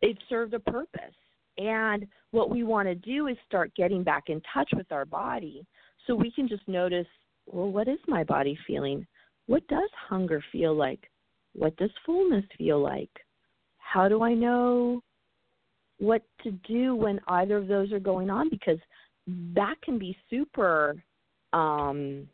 [0.00, 1.14] it served a purpose.
[1.58, 5.66] And what we want to do is start getting back in touch with our body
[6.06, 7.06] so we can just notice
[7.46, 9.06] well, what is my body feeling?
[9.46, 11.10] What does hunger feel like?
[11.54, 13.10] What does fullness feel like?
[13.78, 15.02] How do I know
[15.98, 18.78] what to do when either of those are going on because
[19.54, 20.96] that can be super
[21.52, 22.26] um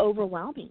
[0.00, 0.70] overwhelming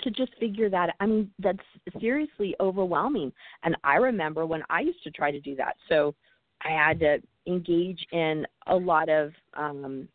[0.00, 1.58] to just figure that I mean that's
[2.00, 6.14] seriously overwhelming and I remember when I used to try to do that so
[6.62, 10.08] I had to engage in a lot of um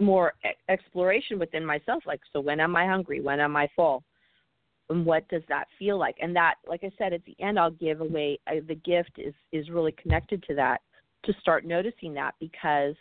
[0.00, 0.34] more
[0.68, 3.20] exploration within myself like so when am I hungry?
[3.20, 4.02] When am I full?
[4.90, 6.16] And what does that feel like?
[6.20, 9.34] And that like i said at the end i'll give away uh, the gift is
[9.52, 10.80] is really connected to that
[11.24, 12.94] to start noticing that because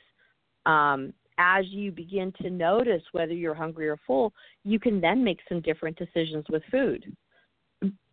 [0.65, 5.39] um as you begin to notice whether you're hungry or full you can then make
[5.49, 7.15] some different decisions with food.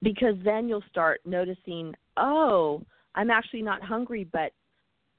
[0.03, 2.83] Because then you'll start noticing oh
[3.15, 4.53] i'm actually not hungry but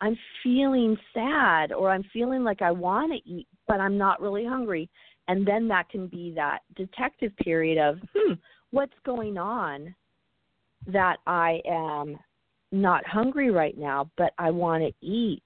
[0.02, 4.45] i'm feeling sad or i'm feeling like i want to eat but i'm not really
[4.45, 4.89] hungry.
[5.29, 8.34] And then that can be that detective period of hmm
[8.71, 9.95] what's going on
[10.88, 12.17] that i am
[12.73, 15.41] not hungry right now but i want to eat.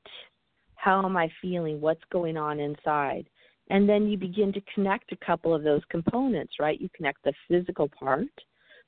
[0.74, 1.80] How am i feeling?
[1.80, 3.30] What's going on inside?
[3.70, 6.82] And then you begin to connect a couple of those components right?
[6.82, 8.36] You connect the physical part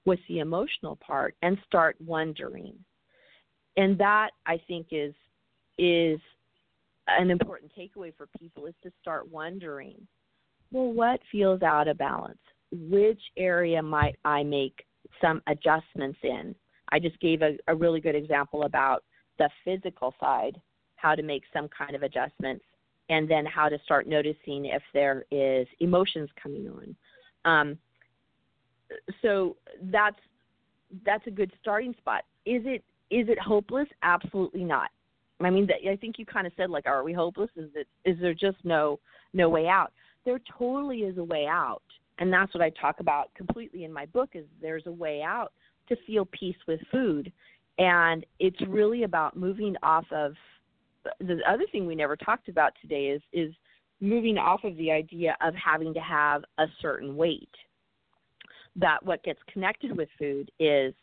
[0.06, 2.74] with the emotional part and start wondering.
[3.76, 5.14] And that i think is
[5.78, 6.20] is
[7.08, 10.08] an important takeaway for people is to start wondering
[10.72, 12.40] well, what feels out of balance?
[12.72, 14.86] Which area might I make
[15.22, 16.54] some adjustments in?
[16.90, 19.04] I just gave a, a really good example about
[19.40, 20.60] the physical side,
[20.96, 22.66] how to make some kind of adjustments,
[23.10, 26.96] and then how to start noticing if there is emotions coming on.
[27.46, 27.78] Um,
[29.22, 30.20] so that's
[31.06, 32.24] that's a good starting spot.
[32.46, 33.88] Is it is it hopeless?
[34.04, 34.90] Absolutely not.
[35.40, 37.50] I mean, I think you kind of said like, are we hopeless?
[37.56, 39.00] Is it is there just no
[39.34, 39.92] no way out?
[40.28, 41.82] there totally is a way out.
[42.20, 45.54] And that's what I talk about completely in my book is there's a way out
[45.88, 47.32] to feel peace with food.
[47.80, 50.34] And it's really about moving off of
[51.22, 53.54] the other thing we never talked about today is is
[54.02, 57.50] moving off of the idea of having to have a certain weight.
[58.76, 60.94] That what gets connected with food is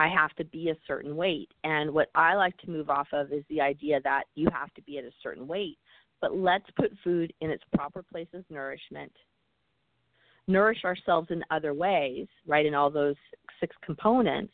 [0.00, 1.50] I have to be a certain weight.
[1.64, 4.82] And what I like to move off of is the idea that you have to
[4.82, 5.78] be at a certain weight
[6.20, 9.12] but let's put food in its proper place as nourishment.
[10.46, 12.66] Nourish ourselves in other ways, right?
[12.66, 13.16] In all those
[13.58, 14.52] six components,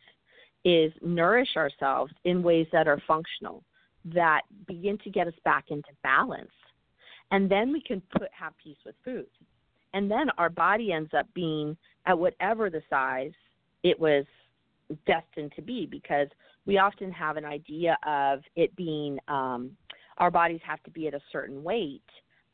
[0.65, 3.63] is nourish ourselves in ways that are functional,
[4.05, 6.51] that begin to get us back into balance.
[7.31, 9.27] And then we can put have peace with food.
[9.95, 13.33] And then our body ends up being at whatever the size
[13.85, 14.25] it was
[15.07, 16.29] destined to be because
[16.65, 19.71] we often have an idea of it being um,
[20.19, 22.03] our bodies have to be at a certain weight.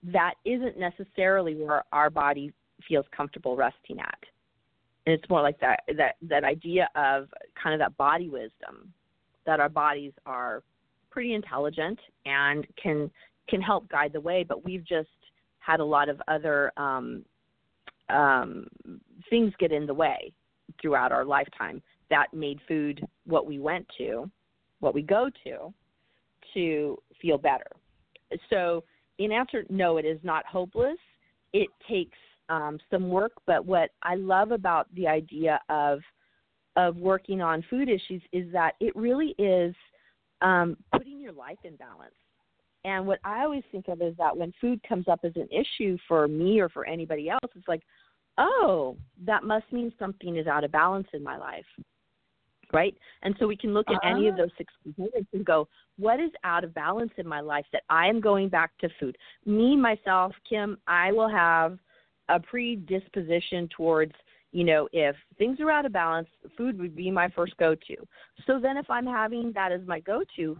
[0.03, 2.53] That isn't necessarily where our body
[2.89, 4.18] feels comfortable resting at.
[5.07, 7.28] And it's more like that that that idea of
[7.61, 8.93] kind of that body wisdom
[9.47, 10.62] that our bodies are
[11.11, 13.11] pretty intelligent and can
[13.49, 14.45] can help guide the way.
[14.49, 15.09] But we've just
[15.59, 17.24] had a lot of other um
[18.09, 18.66] um
[19.30, 20.33] things get in the way
[20.80, 24.30] throughout our lifetime that made food what we went to
[24.80, 25.72] what we go to
[26.54, 27.66] to feel better
[28.50, 28.84] so
[29.18, 30.98] in answer no it is not hopeless
[31.52, 33.32] it takes um, some work.
[33.46, 36.00] But what I love about the idea of
[36.76, 39.74] of working on food issues is that it really is
[40.40, 42.14] um, putting your life in balance.
[42.84, 45.98] And what I always think of is that when food comes up as an issue
[46.08, 47.82] for me or for anybody else, it's like,
[48.38, 48.96] oh,
[49.26, 51.66] that must mean something is out of balance in my life.
[52.72, 52.96] Right?
[53.22, 54.16] And so we can look at uh-huh.
[54.16, 55.68] any of those six components and go,
[55.98, 59.16] what is out of balance in my life that I am going back to food?
[59.44, 61.78] Me, myself, Kim, I will have
[62.28, 64.12] a predisposition towards
[64.52, 67.96] you know if things are out of balance food would be my first go to
[68.46, 70.56] so then if i'm having that as my go to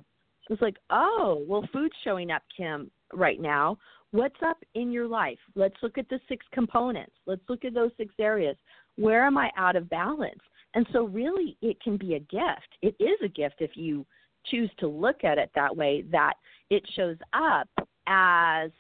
[0.51, 3.77] it's like oh well food's showing up kim right now
[4.11, 7.91] what's up in your life let's look at the six components let's look at those
[7.97, 8.57] six areas
[8.97, 10.41] where am i out of balance
[10.75, 14.07] and so really it can be a gift it is a gift if you
[14.47, 16.35] choose to look at it that way that
[16.71, 17.69] it shows up
[18.07, 18.71] as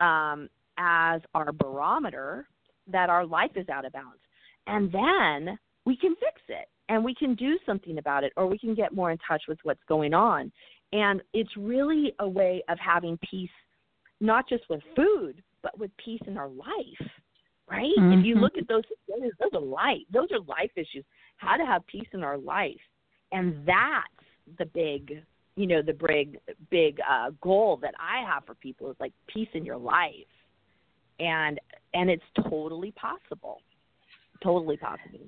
[0.00, 2.46] um, as our barometer
[2.90, 4.20] that our life is out of balance.
[4.66, 8.58] And then we can fix it and we can do something about it or we
[8.58, 10.52] can get more in touch with what's going on.
[10.92, 13.50] And it's really a way of having peace,
[14.20, 17.10] not just with food, but with peace in our life.
[17.68, 17.90] Right?
[17.98, 18.20] Mm-hmm.
[18.20, 20.02] If you look at those, those are life.
[20.12, 21.04] Those are life issues.
[21.36, 22.74] How to have peace in our life,
[23.32, 25.22] and that's the big,
[25.56, 26.38] you know, the big,
[26.70, 30.12] big uh, goal that I have for people is like peace in your life
[31.18, 31.60] and
[31.94, 33.60] and it's totally possible
[34.42, 35.20] totally possible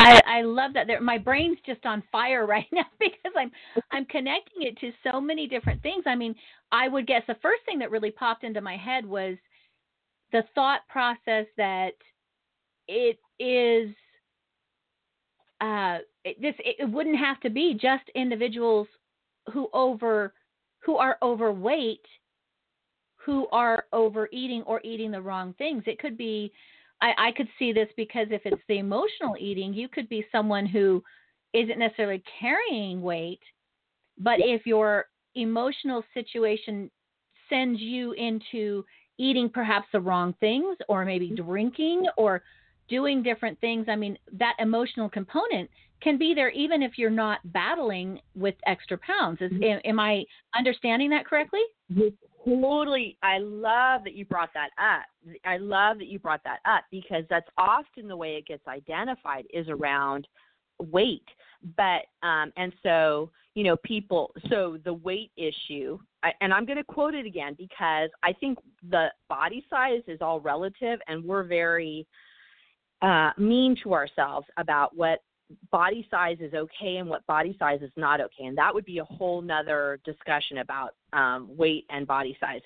[0.00, 0.86] I, I love that.
[1.02, 3.50] My brain's just on fire right now because I'm
[3.90, 6.04] I'm connecting it to so many different things.
[6.06, 6.34] I mean,
[6.70, 9.36] I would guess the first thing that really popped into my head was
[10.30, 11.94] the thought process that
[12.86, 13.92] it is
[15.60, 18.86] uh, it, this it wouldn't have to be just individuals
[19.52, 20.34] who over
[20.80, 22.04] who are overweight
[23.28, 25.82] who are overeating or eating the wrong things.
[25.86, 26.50] It could be,
[27.02, 30.64] I, I could see this because if it's the emotional eating, you could be someone
[30.64, 31.04] who
[31.52, 33.42] isn't necessarily carrying weight,
[34.18, 36.90] but if your emotional situation
[37.50, 38.82] sends you into
[39.18, 42.42] eating perhaps the wrong things or maybe drinking or
[42.88, 45.70] doing different things, I mean, that emotional component
[46.00, 49.38] can be there even if you're not battling with extra pounds.
[49.40, 49.78] Is, mm-hmm.
[49.84, 50.24] am I
[50.56, 51.60] understanding that correctly?
[52.44, 53.18] Totally.
[53.22, 55.04] I love that you brought that up.
[55.44, 59.44] I love that you brought that up because that's often the way it gets identified
[59.52, 60.26] is around
[60.78, 61.26] weight.
[61.76, 66.78] But um and so, you know, people so the weight issue I, and I'm going
[66.78, 68.58] to quote it again because I think
[68.90, 72.06] the body size is all relative and we're very
[73.02, 75.20] uh mean to ourselves about what
[75.70, 78.44] body size is okay and what body size is not okay.
[78.44, 82.60] And that would be a whole nother discussion about um, weight and body size.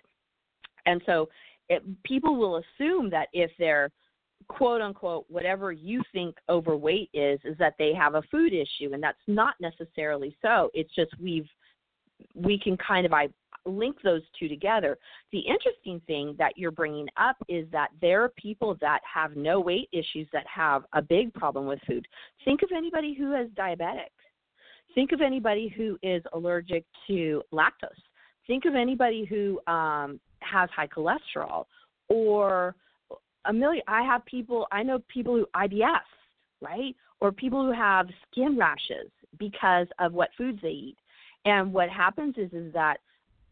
[0.86, 1.28] And so
[1.68, 3.90] it, people will assume that if they're
[4.48, 9.00] quote unquote whatever you think overweight is is that they have a food issue and
[9.00, 11.46] that's not necessarily so it's just we've
[12.34, 13.28] we can kind of I
[13.64, 14.98] link those two together.
[15.30, 19.60] The interesting thing that you're bringing up is that there are people that have no
[19.60, 22.06] weight issues that have a big problem with food.
[22.44, 24.08] Think of anybody who has diabetics.
[24.94, 27.90] Think of anybody who is allergic to lactose.
[28.46, 31.66] Think of anybody who um, has high cholesterol
[32.08, 32.74] or
[33.46, 33.82] a million.
[33.88, 36.00] I have people, I know people who IBS,
[36.60, 36.94] right?
[37.20, 40.96] Or people who have skin rashes because of what foods they eat.
[41.44, 42.98] And what happens is is that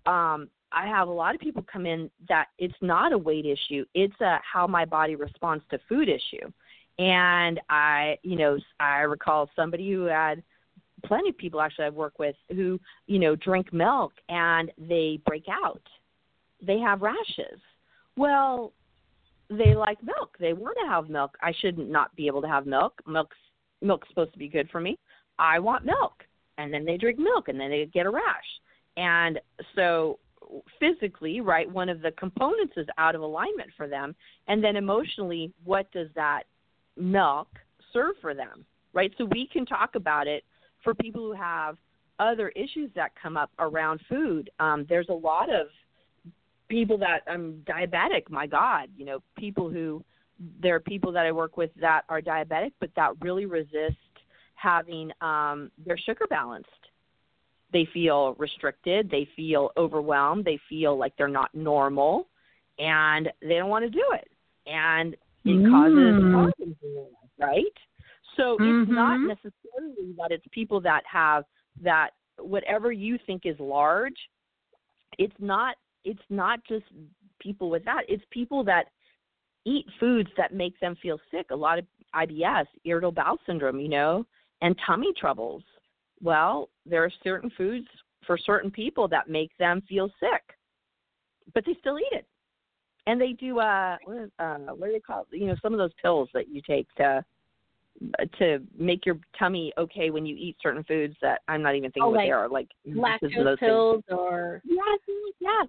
[0.06, 3.84] um, I have a lot of people come in that it's not a weight issue;
[3.94, 6.50] it's a how my body responds to food issue.
[6.98, 10.42] And I, you know, I recall somebody who had
[11.04, 15.44] plenty of people actually I've worked with who, you know, drink milk and they break
[15.50, 15.82] out.
[16.60, 17.58] They have rashes.
[18.16, 18.72] Well,
[19.48, 20.36] they like milk.
[20.38, 21.36] They want to have milk.
[21.42, 23.00] I shouldn't not be able to have milk.
[23.06, 23.36] Milk's
[23.80, 24.98] milk's supposed to be good for me.
[25.38, 26.24] I want milk.
[26.60, 28.22] And then they drink milk and then they get a rash.
[28.96, 29.40] And
[29.74, 30.18] so
[30.78, 34.14] physically, right, one of the components is out of alignment for them.
[34.48, 36.44] And then emotionally, what does that
[36.96, 37.48] milk
[37.92, 39.12] serve for them, right?
[39.16, 40.44] So we can talk about it
[40.82, 41.76] for people who have
[42.18, 44.50] other issues that come up around food.
[44.60, 45.68] Um, there's a lot of
[46.68, 48.28] people that I'm um, diabetic.
[48.28, 50.04] My God, you know, people who
[50.62, 53.96] there are people that I work with that are diabetic, but that really resist
[54.60, 56.68] having um, their sugar balanced.
[57.72, 59.10] They feel restricted.
[59.10, 60.44] They feel overwhelmed.
[60.44, 62.28] They feel like they're not normal,
[62.78, 64.28] and they don't want to do it,
[64.66, 65.70] and it mm.
[65.70, 67.76] causes problems in their life, right?
[68.36, 68.82] So mm-hmm.
[68.82, 69.28] it's not mm-hmm.
[69.28, 71.44] necessarily that it's people that have
[71.82, 74.16] that whatever you think is large.
[75.18, 75.76] It's not.
[76.04, 76.84] It's not just
[77.40, 78.02] people with that.
[78.08, 78.86] It's people that
[79.64, 81.46] eat foods that make them feel sick.
[81.50, 81.84] A lot of
[82.14, 84.26] IBS, irritable bowel syndrome, you know,
[84.62, 85.62] and tummy troubles.
[86.22, 87.86] Well, there are certain foods
[88.26, 90.42] for certain people that make them feel sick,
[91.54, 92.26] but they still eat it.
[93.06, 93.96] And they do uh,
[94.38, 95.36] uh what do they call it?
[95.36, 97.24] You know, some of those pills that you take to
[98.38, 102.04] to make your tummy okay when you eat certain foods that I'm not even thinking
[102.04, 104.18] oh, what like they are, like lactose pills things.
[104.18, 105.00] or yes,
[105.40, 105.66] yes.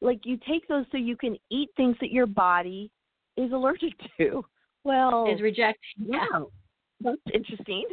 [0.00, 2.90] Like you take those so you can eat things that your body
[3.36, 4.44] is allergic to.
[4.84, 6.06] Well, is rejecting.
[6.06, 6.42] Yeah,
[7.00, 7.84] that's interesting.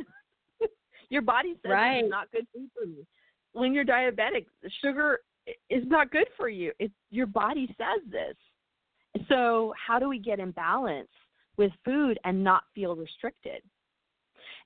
[1.09, 1.97] Your body says right.
[1.99, 3.05] it's not good food for you.
[3.53, 4.45] When you're diabetic,
[4.81, 5.19] sugar
[5.69, 6.71] is not good for you.
[6.79, 8.35] It's your body says this.
[9.27, 11.09] So how do we get in balance
[11.57, 13.61] with food and not feel restricted,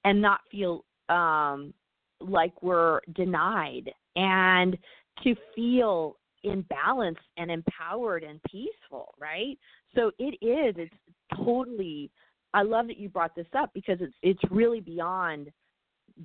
[0.04, 1.74] and not feel um,
[2.20, 4.78] like we're denied, and
[5.24, 9.58] to feel in balance and empowered and peaceful, right?
[9.96, 10.94] So it is, it's
[11.38, 12.12] totally
[12.54, 15.52] I love that you brought this up because it's it's really beyond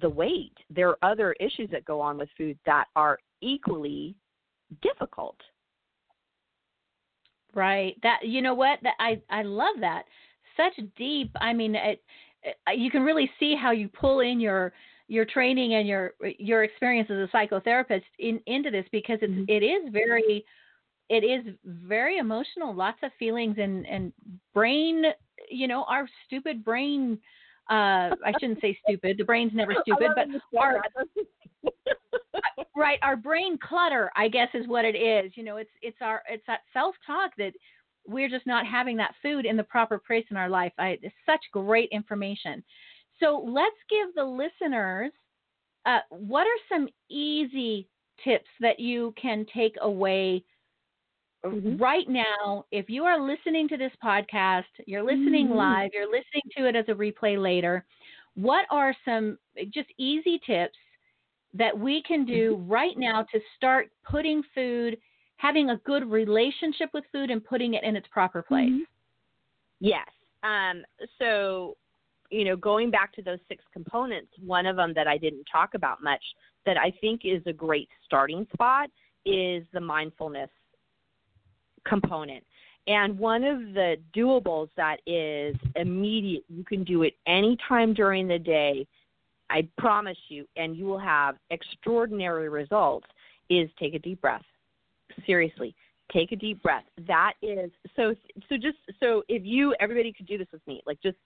[0.00, 0.52] the weight.
[0.70, 4.14] There are other issues that go on with food that are equally
[4.82, 5.36] difficult.
[7.54, 7.96] Right.
[8.02, 8.78] That you know what?
[8.82, 10.04] That I I love that.
[10.56, 11.30] Such deep.
[11.40, 12.02] I mean, it,
[12.42, 14.72] it, you can really see how you pull in your
[15.08, 19.44] your training and your your experience as a psychotherapist in, into this because it's mm-hmm.
[19.48, 20.44] it is very
[21.08, 24.12] it is very emotional lots of feelings and and
[24.54, 25.04] brain
[25.50, 27.18] you know our stupid brain
[27.70, 29.18] uh i shouldn't say stupid.
[29.18, 30.26] The brain's never stupid but
[30.58, 30.82] our
[32.76, 35.32] right our brain clutter i guess is what it is.
[35.36, 37.52] You know it's it's our it's that self talk that
[38.06, 40.72] we're just not having that food in the proper place in our life.
[40.78, 42.64] I, it's such great information.
[43.20, 45.12] So let's give the listeners
[45.86, 47.88] uh, what are some easy
[48.24, 50.44] tips that you can take away
[51.50, 51.76] mm-hmm.
[51.76, 52.64] right now?
[52.70, 55.56] If you are listening to this podcast, you're listening mm-hmm.
[55.56, 57.84] live, you're listening to it as a replay later.
[58.34, 59.38] What are some
[59.72, 60.78] just easy tips
[61.54, 62.70] that we can do mm-hmm.
[62.70, 64.98] right now to start putting food,
[65.36, 68.68] having a good relationship with food, and putting it in its proper place?
[68.68, 68.82] Mm-hmm.
[69.80, 70.08] Yes.
[70.42, 70.84] Um,
[71.18, 71.76] so
[72.30, 75.74] you know, going back to those six components, one of them that I didn't talk
[75.74, 76.22] about much
[76.66, 78.90] that I think is a great starting spot
[79.24, 80.50] is the mindfulness
[81.88, 82.44] component.
[82.86, 88.38] And one of the doables that is immediate, you can do it anytime during the
[88.38, 88.86] day,
[89.50, 93.06] I promise you, and you will have extraordinary results,
[93.50, 94.44] is take a deep breath.
[95.26, 95.74] Seriously,
[96.12, 96.84] take a deep breath.
[97.06, 98.14] That is so
[98.48, 101.16] so just so if you everybody could do this with me, like just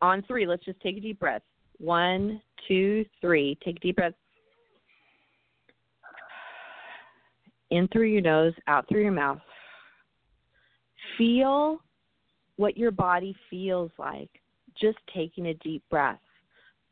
[0.00, 1.42] on three, let's just take a deep breath.
[1.78, 3.58] One, two, three.
[3.64, 4.14] Take a deep breath.
[7.70, 9.40] In through your nose, out through your mouth.
[11.18, 11.78] Feel
[12.56, 14.30] what your body feels like
[14.80, 16.20] just taking a deep breath.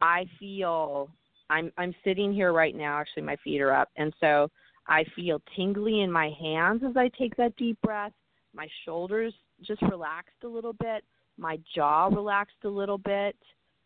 [0.01, 1.11] I feel
[1.51, 4.51] I'm I'm sitting here right now, actually my feet are up, and so
[4.89, 8.13] I feel tingly in my hands as I take that deep breath.
[8.55, 11.05] My shoulders just relaxed a little bit
[11.39, 13.37] my jaw relaxed a little bit.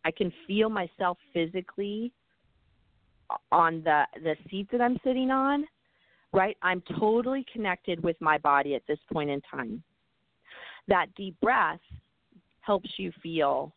[0.05, 2.13] I can feel myself physically
[3.51, 5.65] on the the seat that I'm sitting on,
[6.33, 6.57] right?
[6.61, 9.83] I'm totally connected with my body at this point in time.
[10.87, 11.79] That deep breath
[12.61, 13.73] helps you feel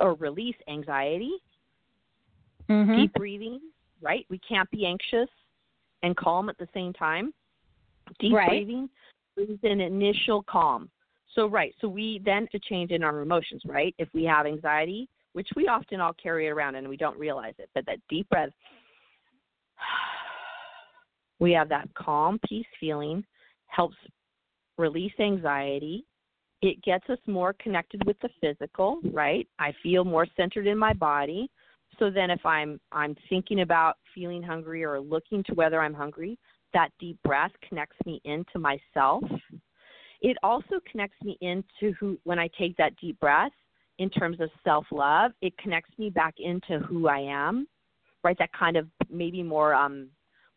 [0.00, 1.32] or release anxiety.
[2.68, 2.96] Mm-hmm.
[2.96, 3.60] Deep breathing,
[4.00, 4.26] right?
[4.30, 5.28] We can't be anxious
[6.02, 7.32] and calm at the same time.
[8.18, 8.48] Deep right.
[8.48, 8.88] breathing
[9.34, 10.90] brings an initial calm.
[11.34, 13.94] So right, so we then to change in our emotions, right?
[13.98, 17.70] If we have anxiety, which we often all carry around and we don't realize it,
[17.74, 18.50] but that deep breath,
[21.40, 23.24] we have that calm, peace feeling,
[23.66, 23.96] helps
[24.78, 26.04] release anxiety.
[26.62, 29.48] It gets us more connected with the physical, right?
[29.58, 31.50] I feel more centered in my body.
[31.98, 36.38] So then if I'm I'm thinking about feeling hungry or looking to whether I'm hungry,
[36.72, 39.24] that deep breath connects me into myself
[40.22, 43.52] It also connects me into who when I take that deep breath
[43.98, 47.68] in terms of self love, it connects me back into who I am,
[48.24, 48.36] right?
[48.38, 50.08] That kind of maybe more um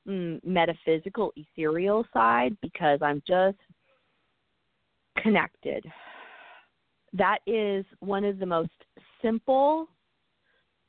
[0.07, 3.57] mm, metaphysical, ethereal side because I'm just
[5.17, 5.85] connected.
[7.13, 8.71] That is one of the most
[9.21, 9.87] simple,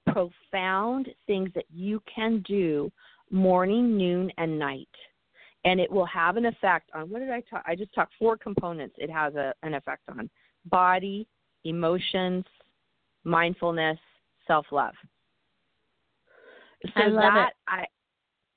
[0.06, 2.90] profound things that you can do
[3.30, 4.88] morning, noon, and night.
[5.64, 7.64] And it will have an effect on what did I talk?
[7.66, 8.94] I just talked four components.
[8.98, 10.30] It has a, an effect on
[10.66, 11.26] body,
[11.64, 12.44] emotions,
[13.24, 13.98] mindfulness,
[14.46, 14.94] self love.
[16.84, 17.54] So I love that it.
[17.68, 17.84] I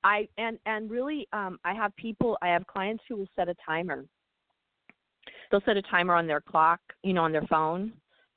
[0.04, 3.56] I and and really um I have people I have clients who will set a
[3.66, 4.04] timer.
[5.50, 7.92] They'll set a timer on their clock, you know, on their phone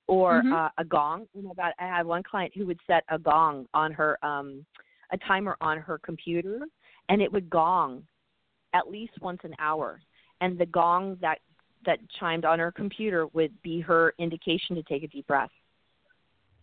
[0.07, 0.53] or Mhm.
[0.53, 1.27] uh, a gong.
[1.33, 4.65] You know, about I had one client who would set a gong on her um
[5.11, 6.65] a timer on her computer
[7.09, 8.05] and it would gong
[8.73, 10.01] at least once an hour.
[10.41, 11.39] And the gong that
[11.85, 15.51] that chimed on her computer would be her indication to take a deep breath.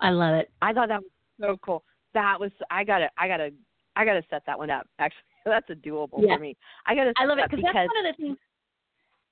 [0.01, 0.51] I love it.
[0.63, 1.11] I thought that was
[1.41, 1.85] so cool.
[2.15, 3.53] That was I gotta I gotta
[3.97, 4.87] I gotta set that one up.
[4.99, 6.37] Actually, that's a doable Yeah.
[6.37, 6.57] for me.
[6.87, 7.13] I gotta.
[7.17, 8.39] I love it because that's one of the things.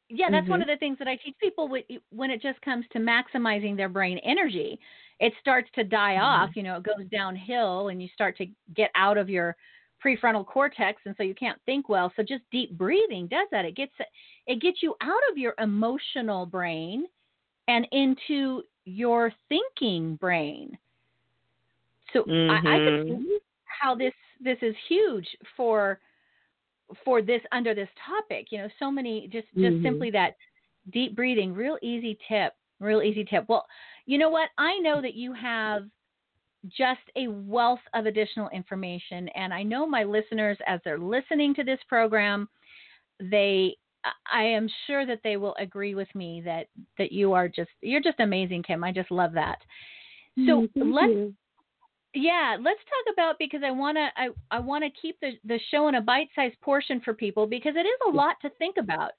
[0.09, 0.62] Yeah, that's one Mhm.
[0.62, 1.68] of the things that I teach people
[2.11, 4.78] when it just comes to maximizing their brain energy.
[5.20, 6.22] It starts to die Mhm.
[6.22, 9.56] off, you know, it goes downhill and you start to get out of your
[10.02, 12.12] prefrontal cortex and so you can't think well.
[12.16, 13.64] So just deep breathing does that.
[13.64, 13.92] It gets
[14.46, 17.06] it gets you out of your emotional brain
[17.66, 20.78] and into your thinking brain.
[22.12, 23.24] So I, I can Mhm.
[23.26, 26.00] see how this this is huge for
[27.05, 28.49] for this under this topic.
[28.51, 29.82] You know, so many just just Mhm.
[29.82, 30.36] simply that
[30.91, 33.49] deep breathing, real easy tip, real easy tip.
[33.49, 33.66] Well,
[34.07, 34.51] you know what?
[34.59, 35.89] I know that you have
[36.66, 41.64] just a wealth of additional information and I know my listeners as they're listening to
[41.64, 42.49] this program,
[43.20, 43.76] they
[44.32, 48.01] I am sure that they will agree with me that that you are just you're
[48.01, 48.82] just amazing, Kim.
[48.82, 49.59] I just love that.
[50.47, 51.32] So Mm, thank let's.
[52.14, 55.59] Yeah, let's talk about because I want to I, I want to keep the the
[55.70, 59.12] show in a bite-sized portion for people because it is a lot to think about.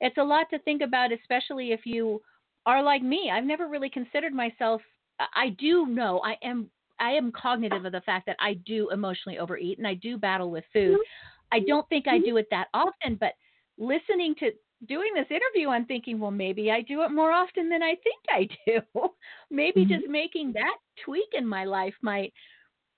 [0.00, 2.20] It's a lot to think about especially if you
[2.66, 3.30] are like me.
[3.32, 4.82] I've never really considered myself
[5.18, 6.70] I- I do know I am
[7.00, 10.50] I am cognitive of the fact that I do emotionally overeat and I do battle
[10.50, 10.92] with food.
[10.92, 11.56] Mm-hmm.
[11.56, 12.26] I don't think I mm-hmm.
[12.26, 13.32] do it that often, but
[13.78, 14.52] listening to
[14.86, 18.20] doing this interview, I'm thinking, well, maybe I do it more often than I think
[18.28, 18.80] I do.
[19.50, 19.88] maybe Mhm.
[19.88, 22.32] just making that tweak in my life might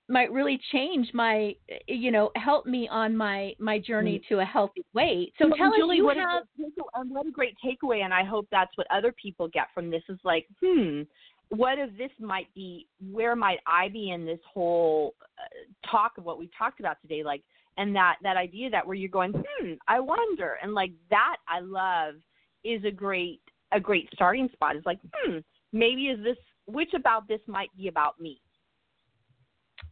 [0.09, 1.53] might really change my
[1.87, 5.67] you know help me on my my journey to a healthy weight so Well, tell
[5.73, 8.23] us Julie, you what have a great takeaway- um, what a great takeaway, and I
[8.23, 10.03] hope that's what other people get from this.
[10.07, 11.01] Is like, hmm,
[11.49, 12.87] what if this might be?
[13.11, 17.21] Where might I be in this whole uh, talk of what we talked about today?
[17.21, 17.43] Like,
[17.77, 21.59] and that that idea that where you're going, hmm, I wonder, and like that, I
[21.61, 22.15] love
[22.63, 24.75] is a great a great starting spot.
[24.75, 25.37] It's like, hmm,
[25.73, 28.41] maybe is this which about this might be about me.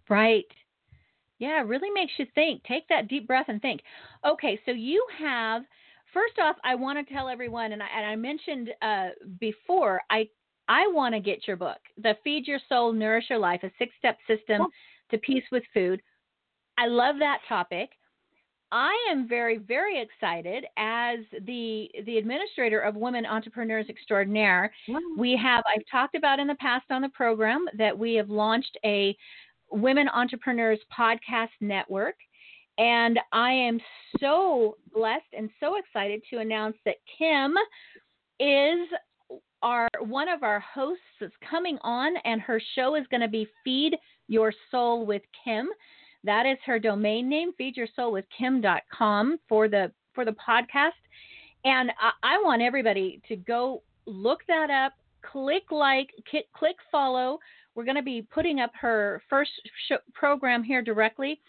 [0.10, 0.46] Right.
[1.40, 2.64] Yeah, it really makes you think.
[2.64, 3.82] Take that deep breath and think.
[4.26, 5.64] Okay, so you have
[6.14, 9.10] first off, I want to tell everyone, and I, and I mentioned uh,
[9.40, 10.28] before, I
[10.68, 14.18] I want to get your book, The Feed Your Soul, Nourish Your Life: A Six-Step
[14.28, 14.70] System Oh.
[15.12, 16.02] to Peace with Food.
[16.78, 17.90] I love that topic.
[18.72, 24.72] I am very, very excited as the the administrator of Women Entrepreneurs Extraordinaire.
[25.18, 28.78] We have i've talked about in the past on the program that we have launched
[28.84, 29.16] a
[29.72, 32.16] women entrepreneurs podcast network.
[32.78, 33.80] And i am
[34.20, 37.56] so blessed and so excited to announce that kim
[38.40, 38.90] is
[39.62, 43.48] our one of our hosts that's coming on and her show is going to be
[43.64, 43.96] feed
[44.28, 45.70] your soul with kim
[46.26, 50.92] that is her domain name feedyoursoulwithkim.com for the for the podcast
[51.66, 54.94] and I, I want everybody to go look that up,
[55.30, 57.40] click like, click, click follow.
[57.74, 59.52] We're going to be putting up her first
[60.14, 61.42] program here directly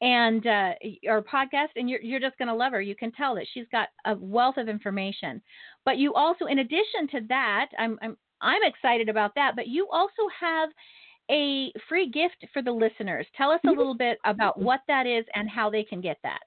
[0.00, 0.72] and uh,
[1.04, 2.80] podcast, and you're, you're just going to love her.
[2.80, 5.42] You can tell that she's got a wealth of information.
[5.84, 9.56] But you also, in addition to that, I'm, I'm I'm excited about that.
[9.56, 10.68] But you also have
[11.30, 13.26] a free gift for the listeners.
[13.36, 16.44] Tell us a little bit about what that is and how they can get that.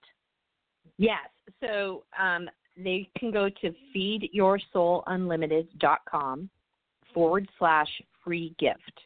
[0.98, 1.28] Yes.
[1.62, 6.50] So um, they can go to feedyoursoulunlimited.com
[7.14, 7.88] forward slash
[8.24, 9.02] free gift.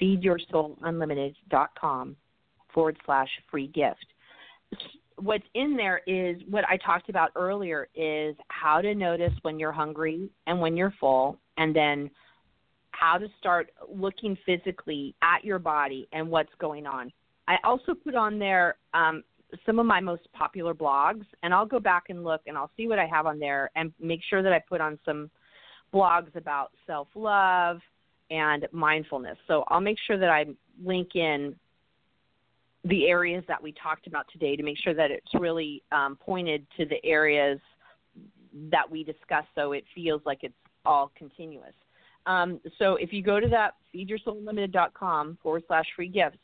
[0.00, 2.16] Feedyoursoulunlimited.com
[2.72, 4.06] forward slash free gift.
[5.18, 9.72] What's in there is what I talked about earlier is how to notice when you're
[9.72, 12.10] hungry and when you're full, and then
[12.98, 17.12] how to start looking physically at your body and what's going on.
[17.48, 19.22] I also put on there um,
[19.64, 22.88] some of my most popular blogs, and I'll go back and look and I'll see
[22.88, 25.30] what I have on there and make sure that I put on some
[25.94, 27.78] blogs about self love
[28.30, 29.38] and mindfulness.
[29.46, 30.46] So I'll make sure that I
[30.82, 31.54] link in
[32.84, 36.66] the areas that we talked about today to make sure that it's really um, pointed
[36.76, 37.58] to the areas
[38.70, 41.74] that we discussed so it feels like it's all continuous.
[42.26, 46.38] Um, so if you go to that feedyoursoulunlimited.com forward slash free gifts,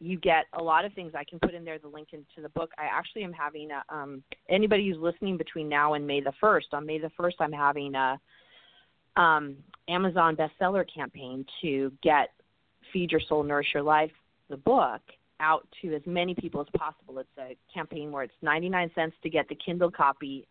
[0.00, 1.12] you get a lot of things.
[1.14, 2.70] I can put in there the link into the book.
[2.76, 6.72] I actually am having a, um, anybody who's listening between now and May the 1st.
[6.72, 8.18] On May the 1st, I'm having a
[9.16, 9.56] um,
[9.88, 12.30] Amazon bestseller campaign to get
[12.92, 14.10] Feed Your Soul, Nourish Your Life,
[14.50, 15.02] the book,
[15.38, 17.18] out to as many people as possible.
[17.18, 20.48] It's a campaign where it's 99 cents to get the Kindle copy,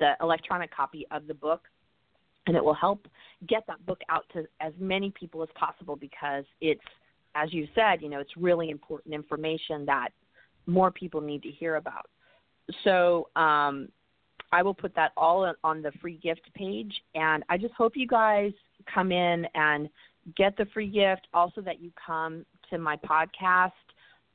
[0.00, 1.62] the electronic copy of the book,
[2.46, 3.06] and it will help
[3.48, 6.82] get that book out to as many people as possible because it's
[7.34, 10.10] as you said, you know, it's really important information that
[10.66, 12.08] more people need to hear about.
[12.84, 13.88] So um,
[14.52, 18.06] I will put that all on the free gift page, and I just hope you
[18.06, 18.52] guys
[18.92, 19.88] come in and
[20.36, 21.26] get the free gift.
[21.34, 23.72] Also, that you come to my podcast.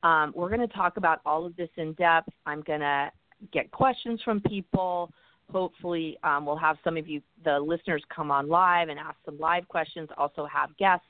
[0.02, 2.28] Um, we're going to talk about all of this in depth.
[2.46, 3.10] I'm going to
[3.52, 5.10] get questions from people.
[5.50, 9.38] Hopefully, um, we'll have some of you, the listeners, come on live and ask some
[9.38, 10.08] live questions.
[10.18, 11.06] Also, have guests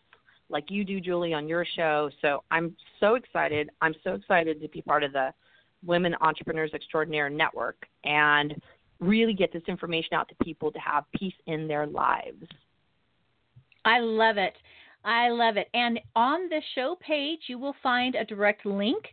[0.49, 2.11] like you do, Julie, on your show.
[2.23, 3.71] So I'm so excited.
[3.81, 5.33] I'm so excited to be part of the
[5.85, 8.61] Women Entrepreneurs Extraordinaire Network and
[9.01, 12.47] really get this information out to people to have peace in their lives.
[13.85, 14.55] I love it.
[15.05, 15.69] I love it.
[15.75, 19.05] And on the show page, you will find a direct link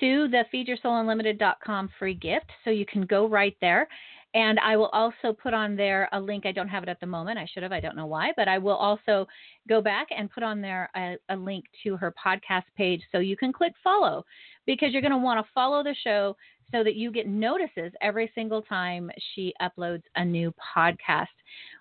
[0.00, 2.46] to the feedyoursoulunlimited.com free gift.
[2.64, 3.88] So you can go right there.
[4.34, 6.44] And I will also put on there a link.
[6.44, 7.38] I don't have it at the moment.
[7.38, 7.72] I should have.
[7.72, 8.32] I don't know why.
[8.36, 9.26] But I will also
[9.68, 13.36] go back and put on there a, a link to her podcast page so you
[13.36, 14.24] can click follow
[14.66, 16.36] because you're going to want to follow the show
[16.72, 21.26] so that you get notices every single time she uploads a new podcast.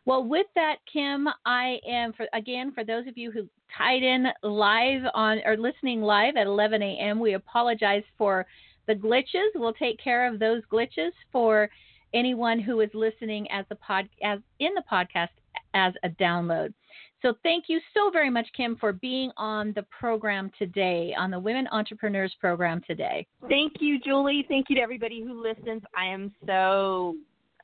[0.06, 4.28] Well, with that, Kim, I am for again for those of you who tied in
[4.43, 7.20] live on or listening live at 11 a.m.
[7.20, 8.45] We apologize for
[8.88, 9.47] the glitches.
[9.56, 11.70] We'll take care of those glitches for
[12.14, 15.30] anyone who is listening as the pod as in the podcast
[15.74, 16.74] as a download.
[17.22, 21.39] So thank you so very much, Kim, for being on the program today, on the
[21.39, 23.26] Women Entrepreneurs program today.
[23.47, 24.45] Thank you, Julie.
[24.49, 25.82] Thank you to everybody who listens.
[25.95, 27.16] I am so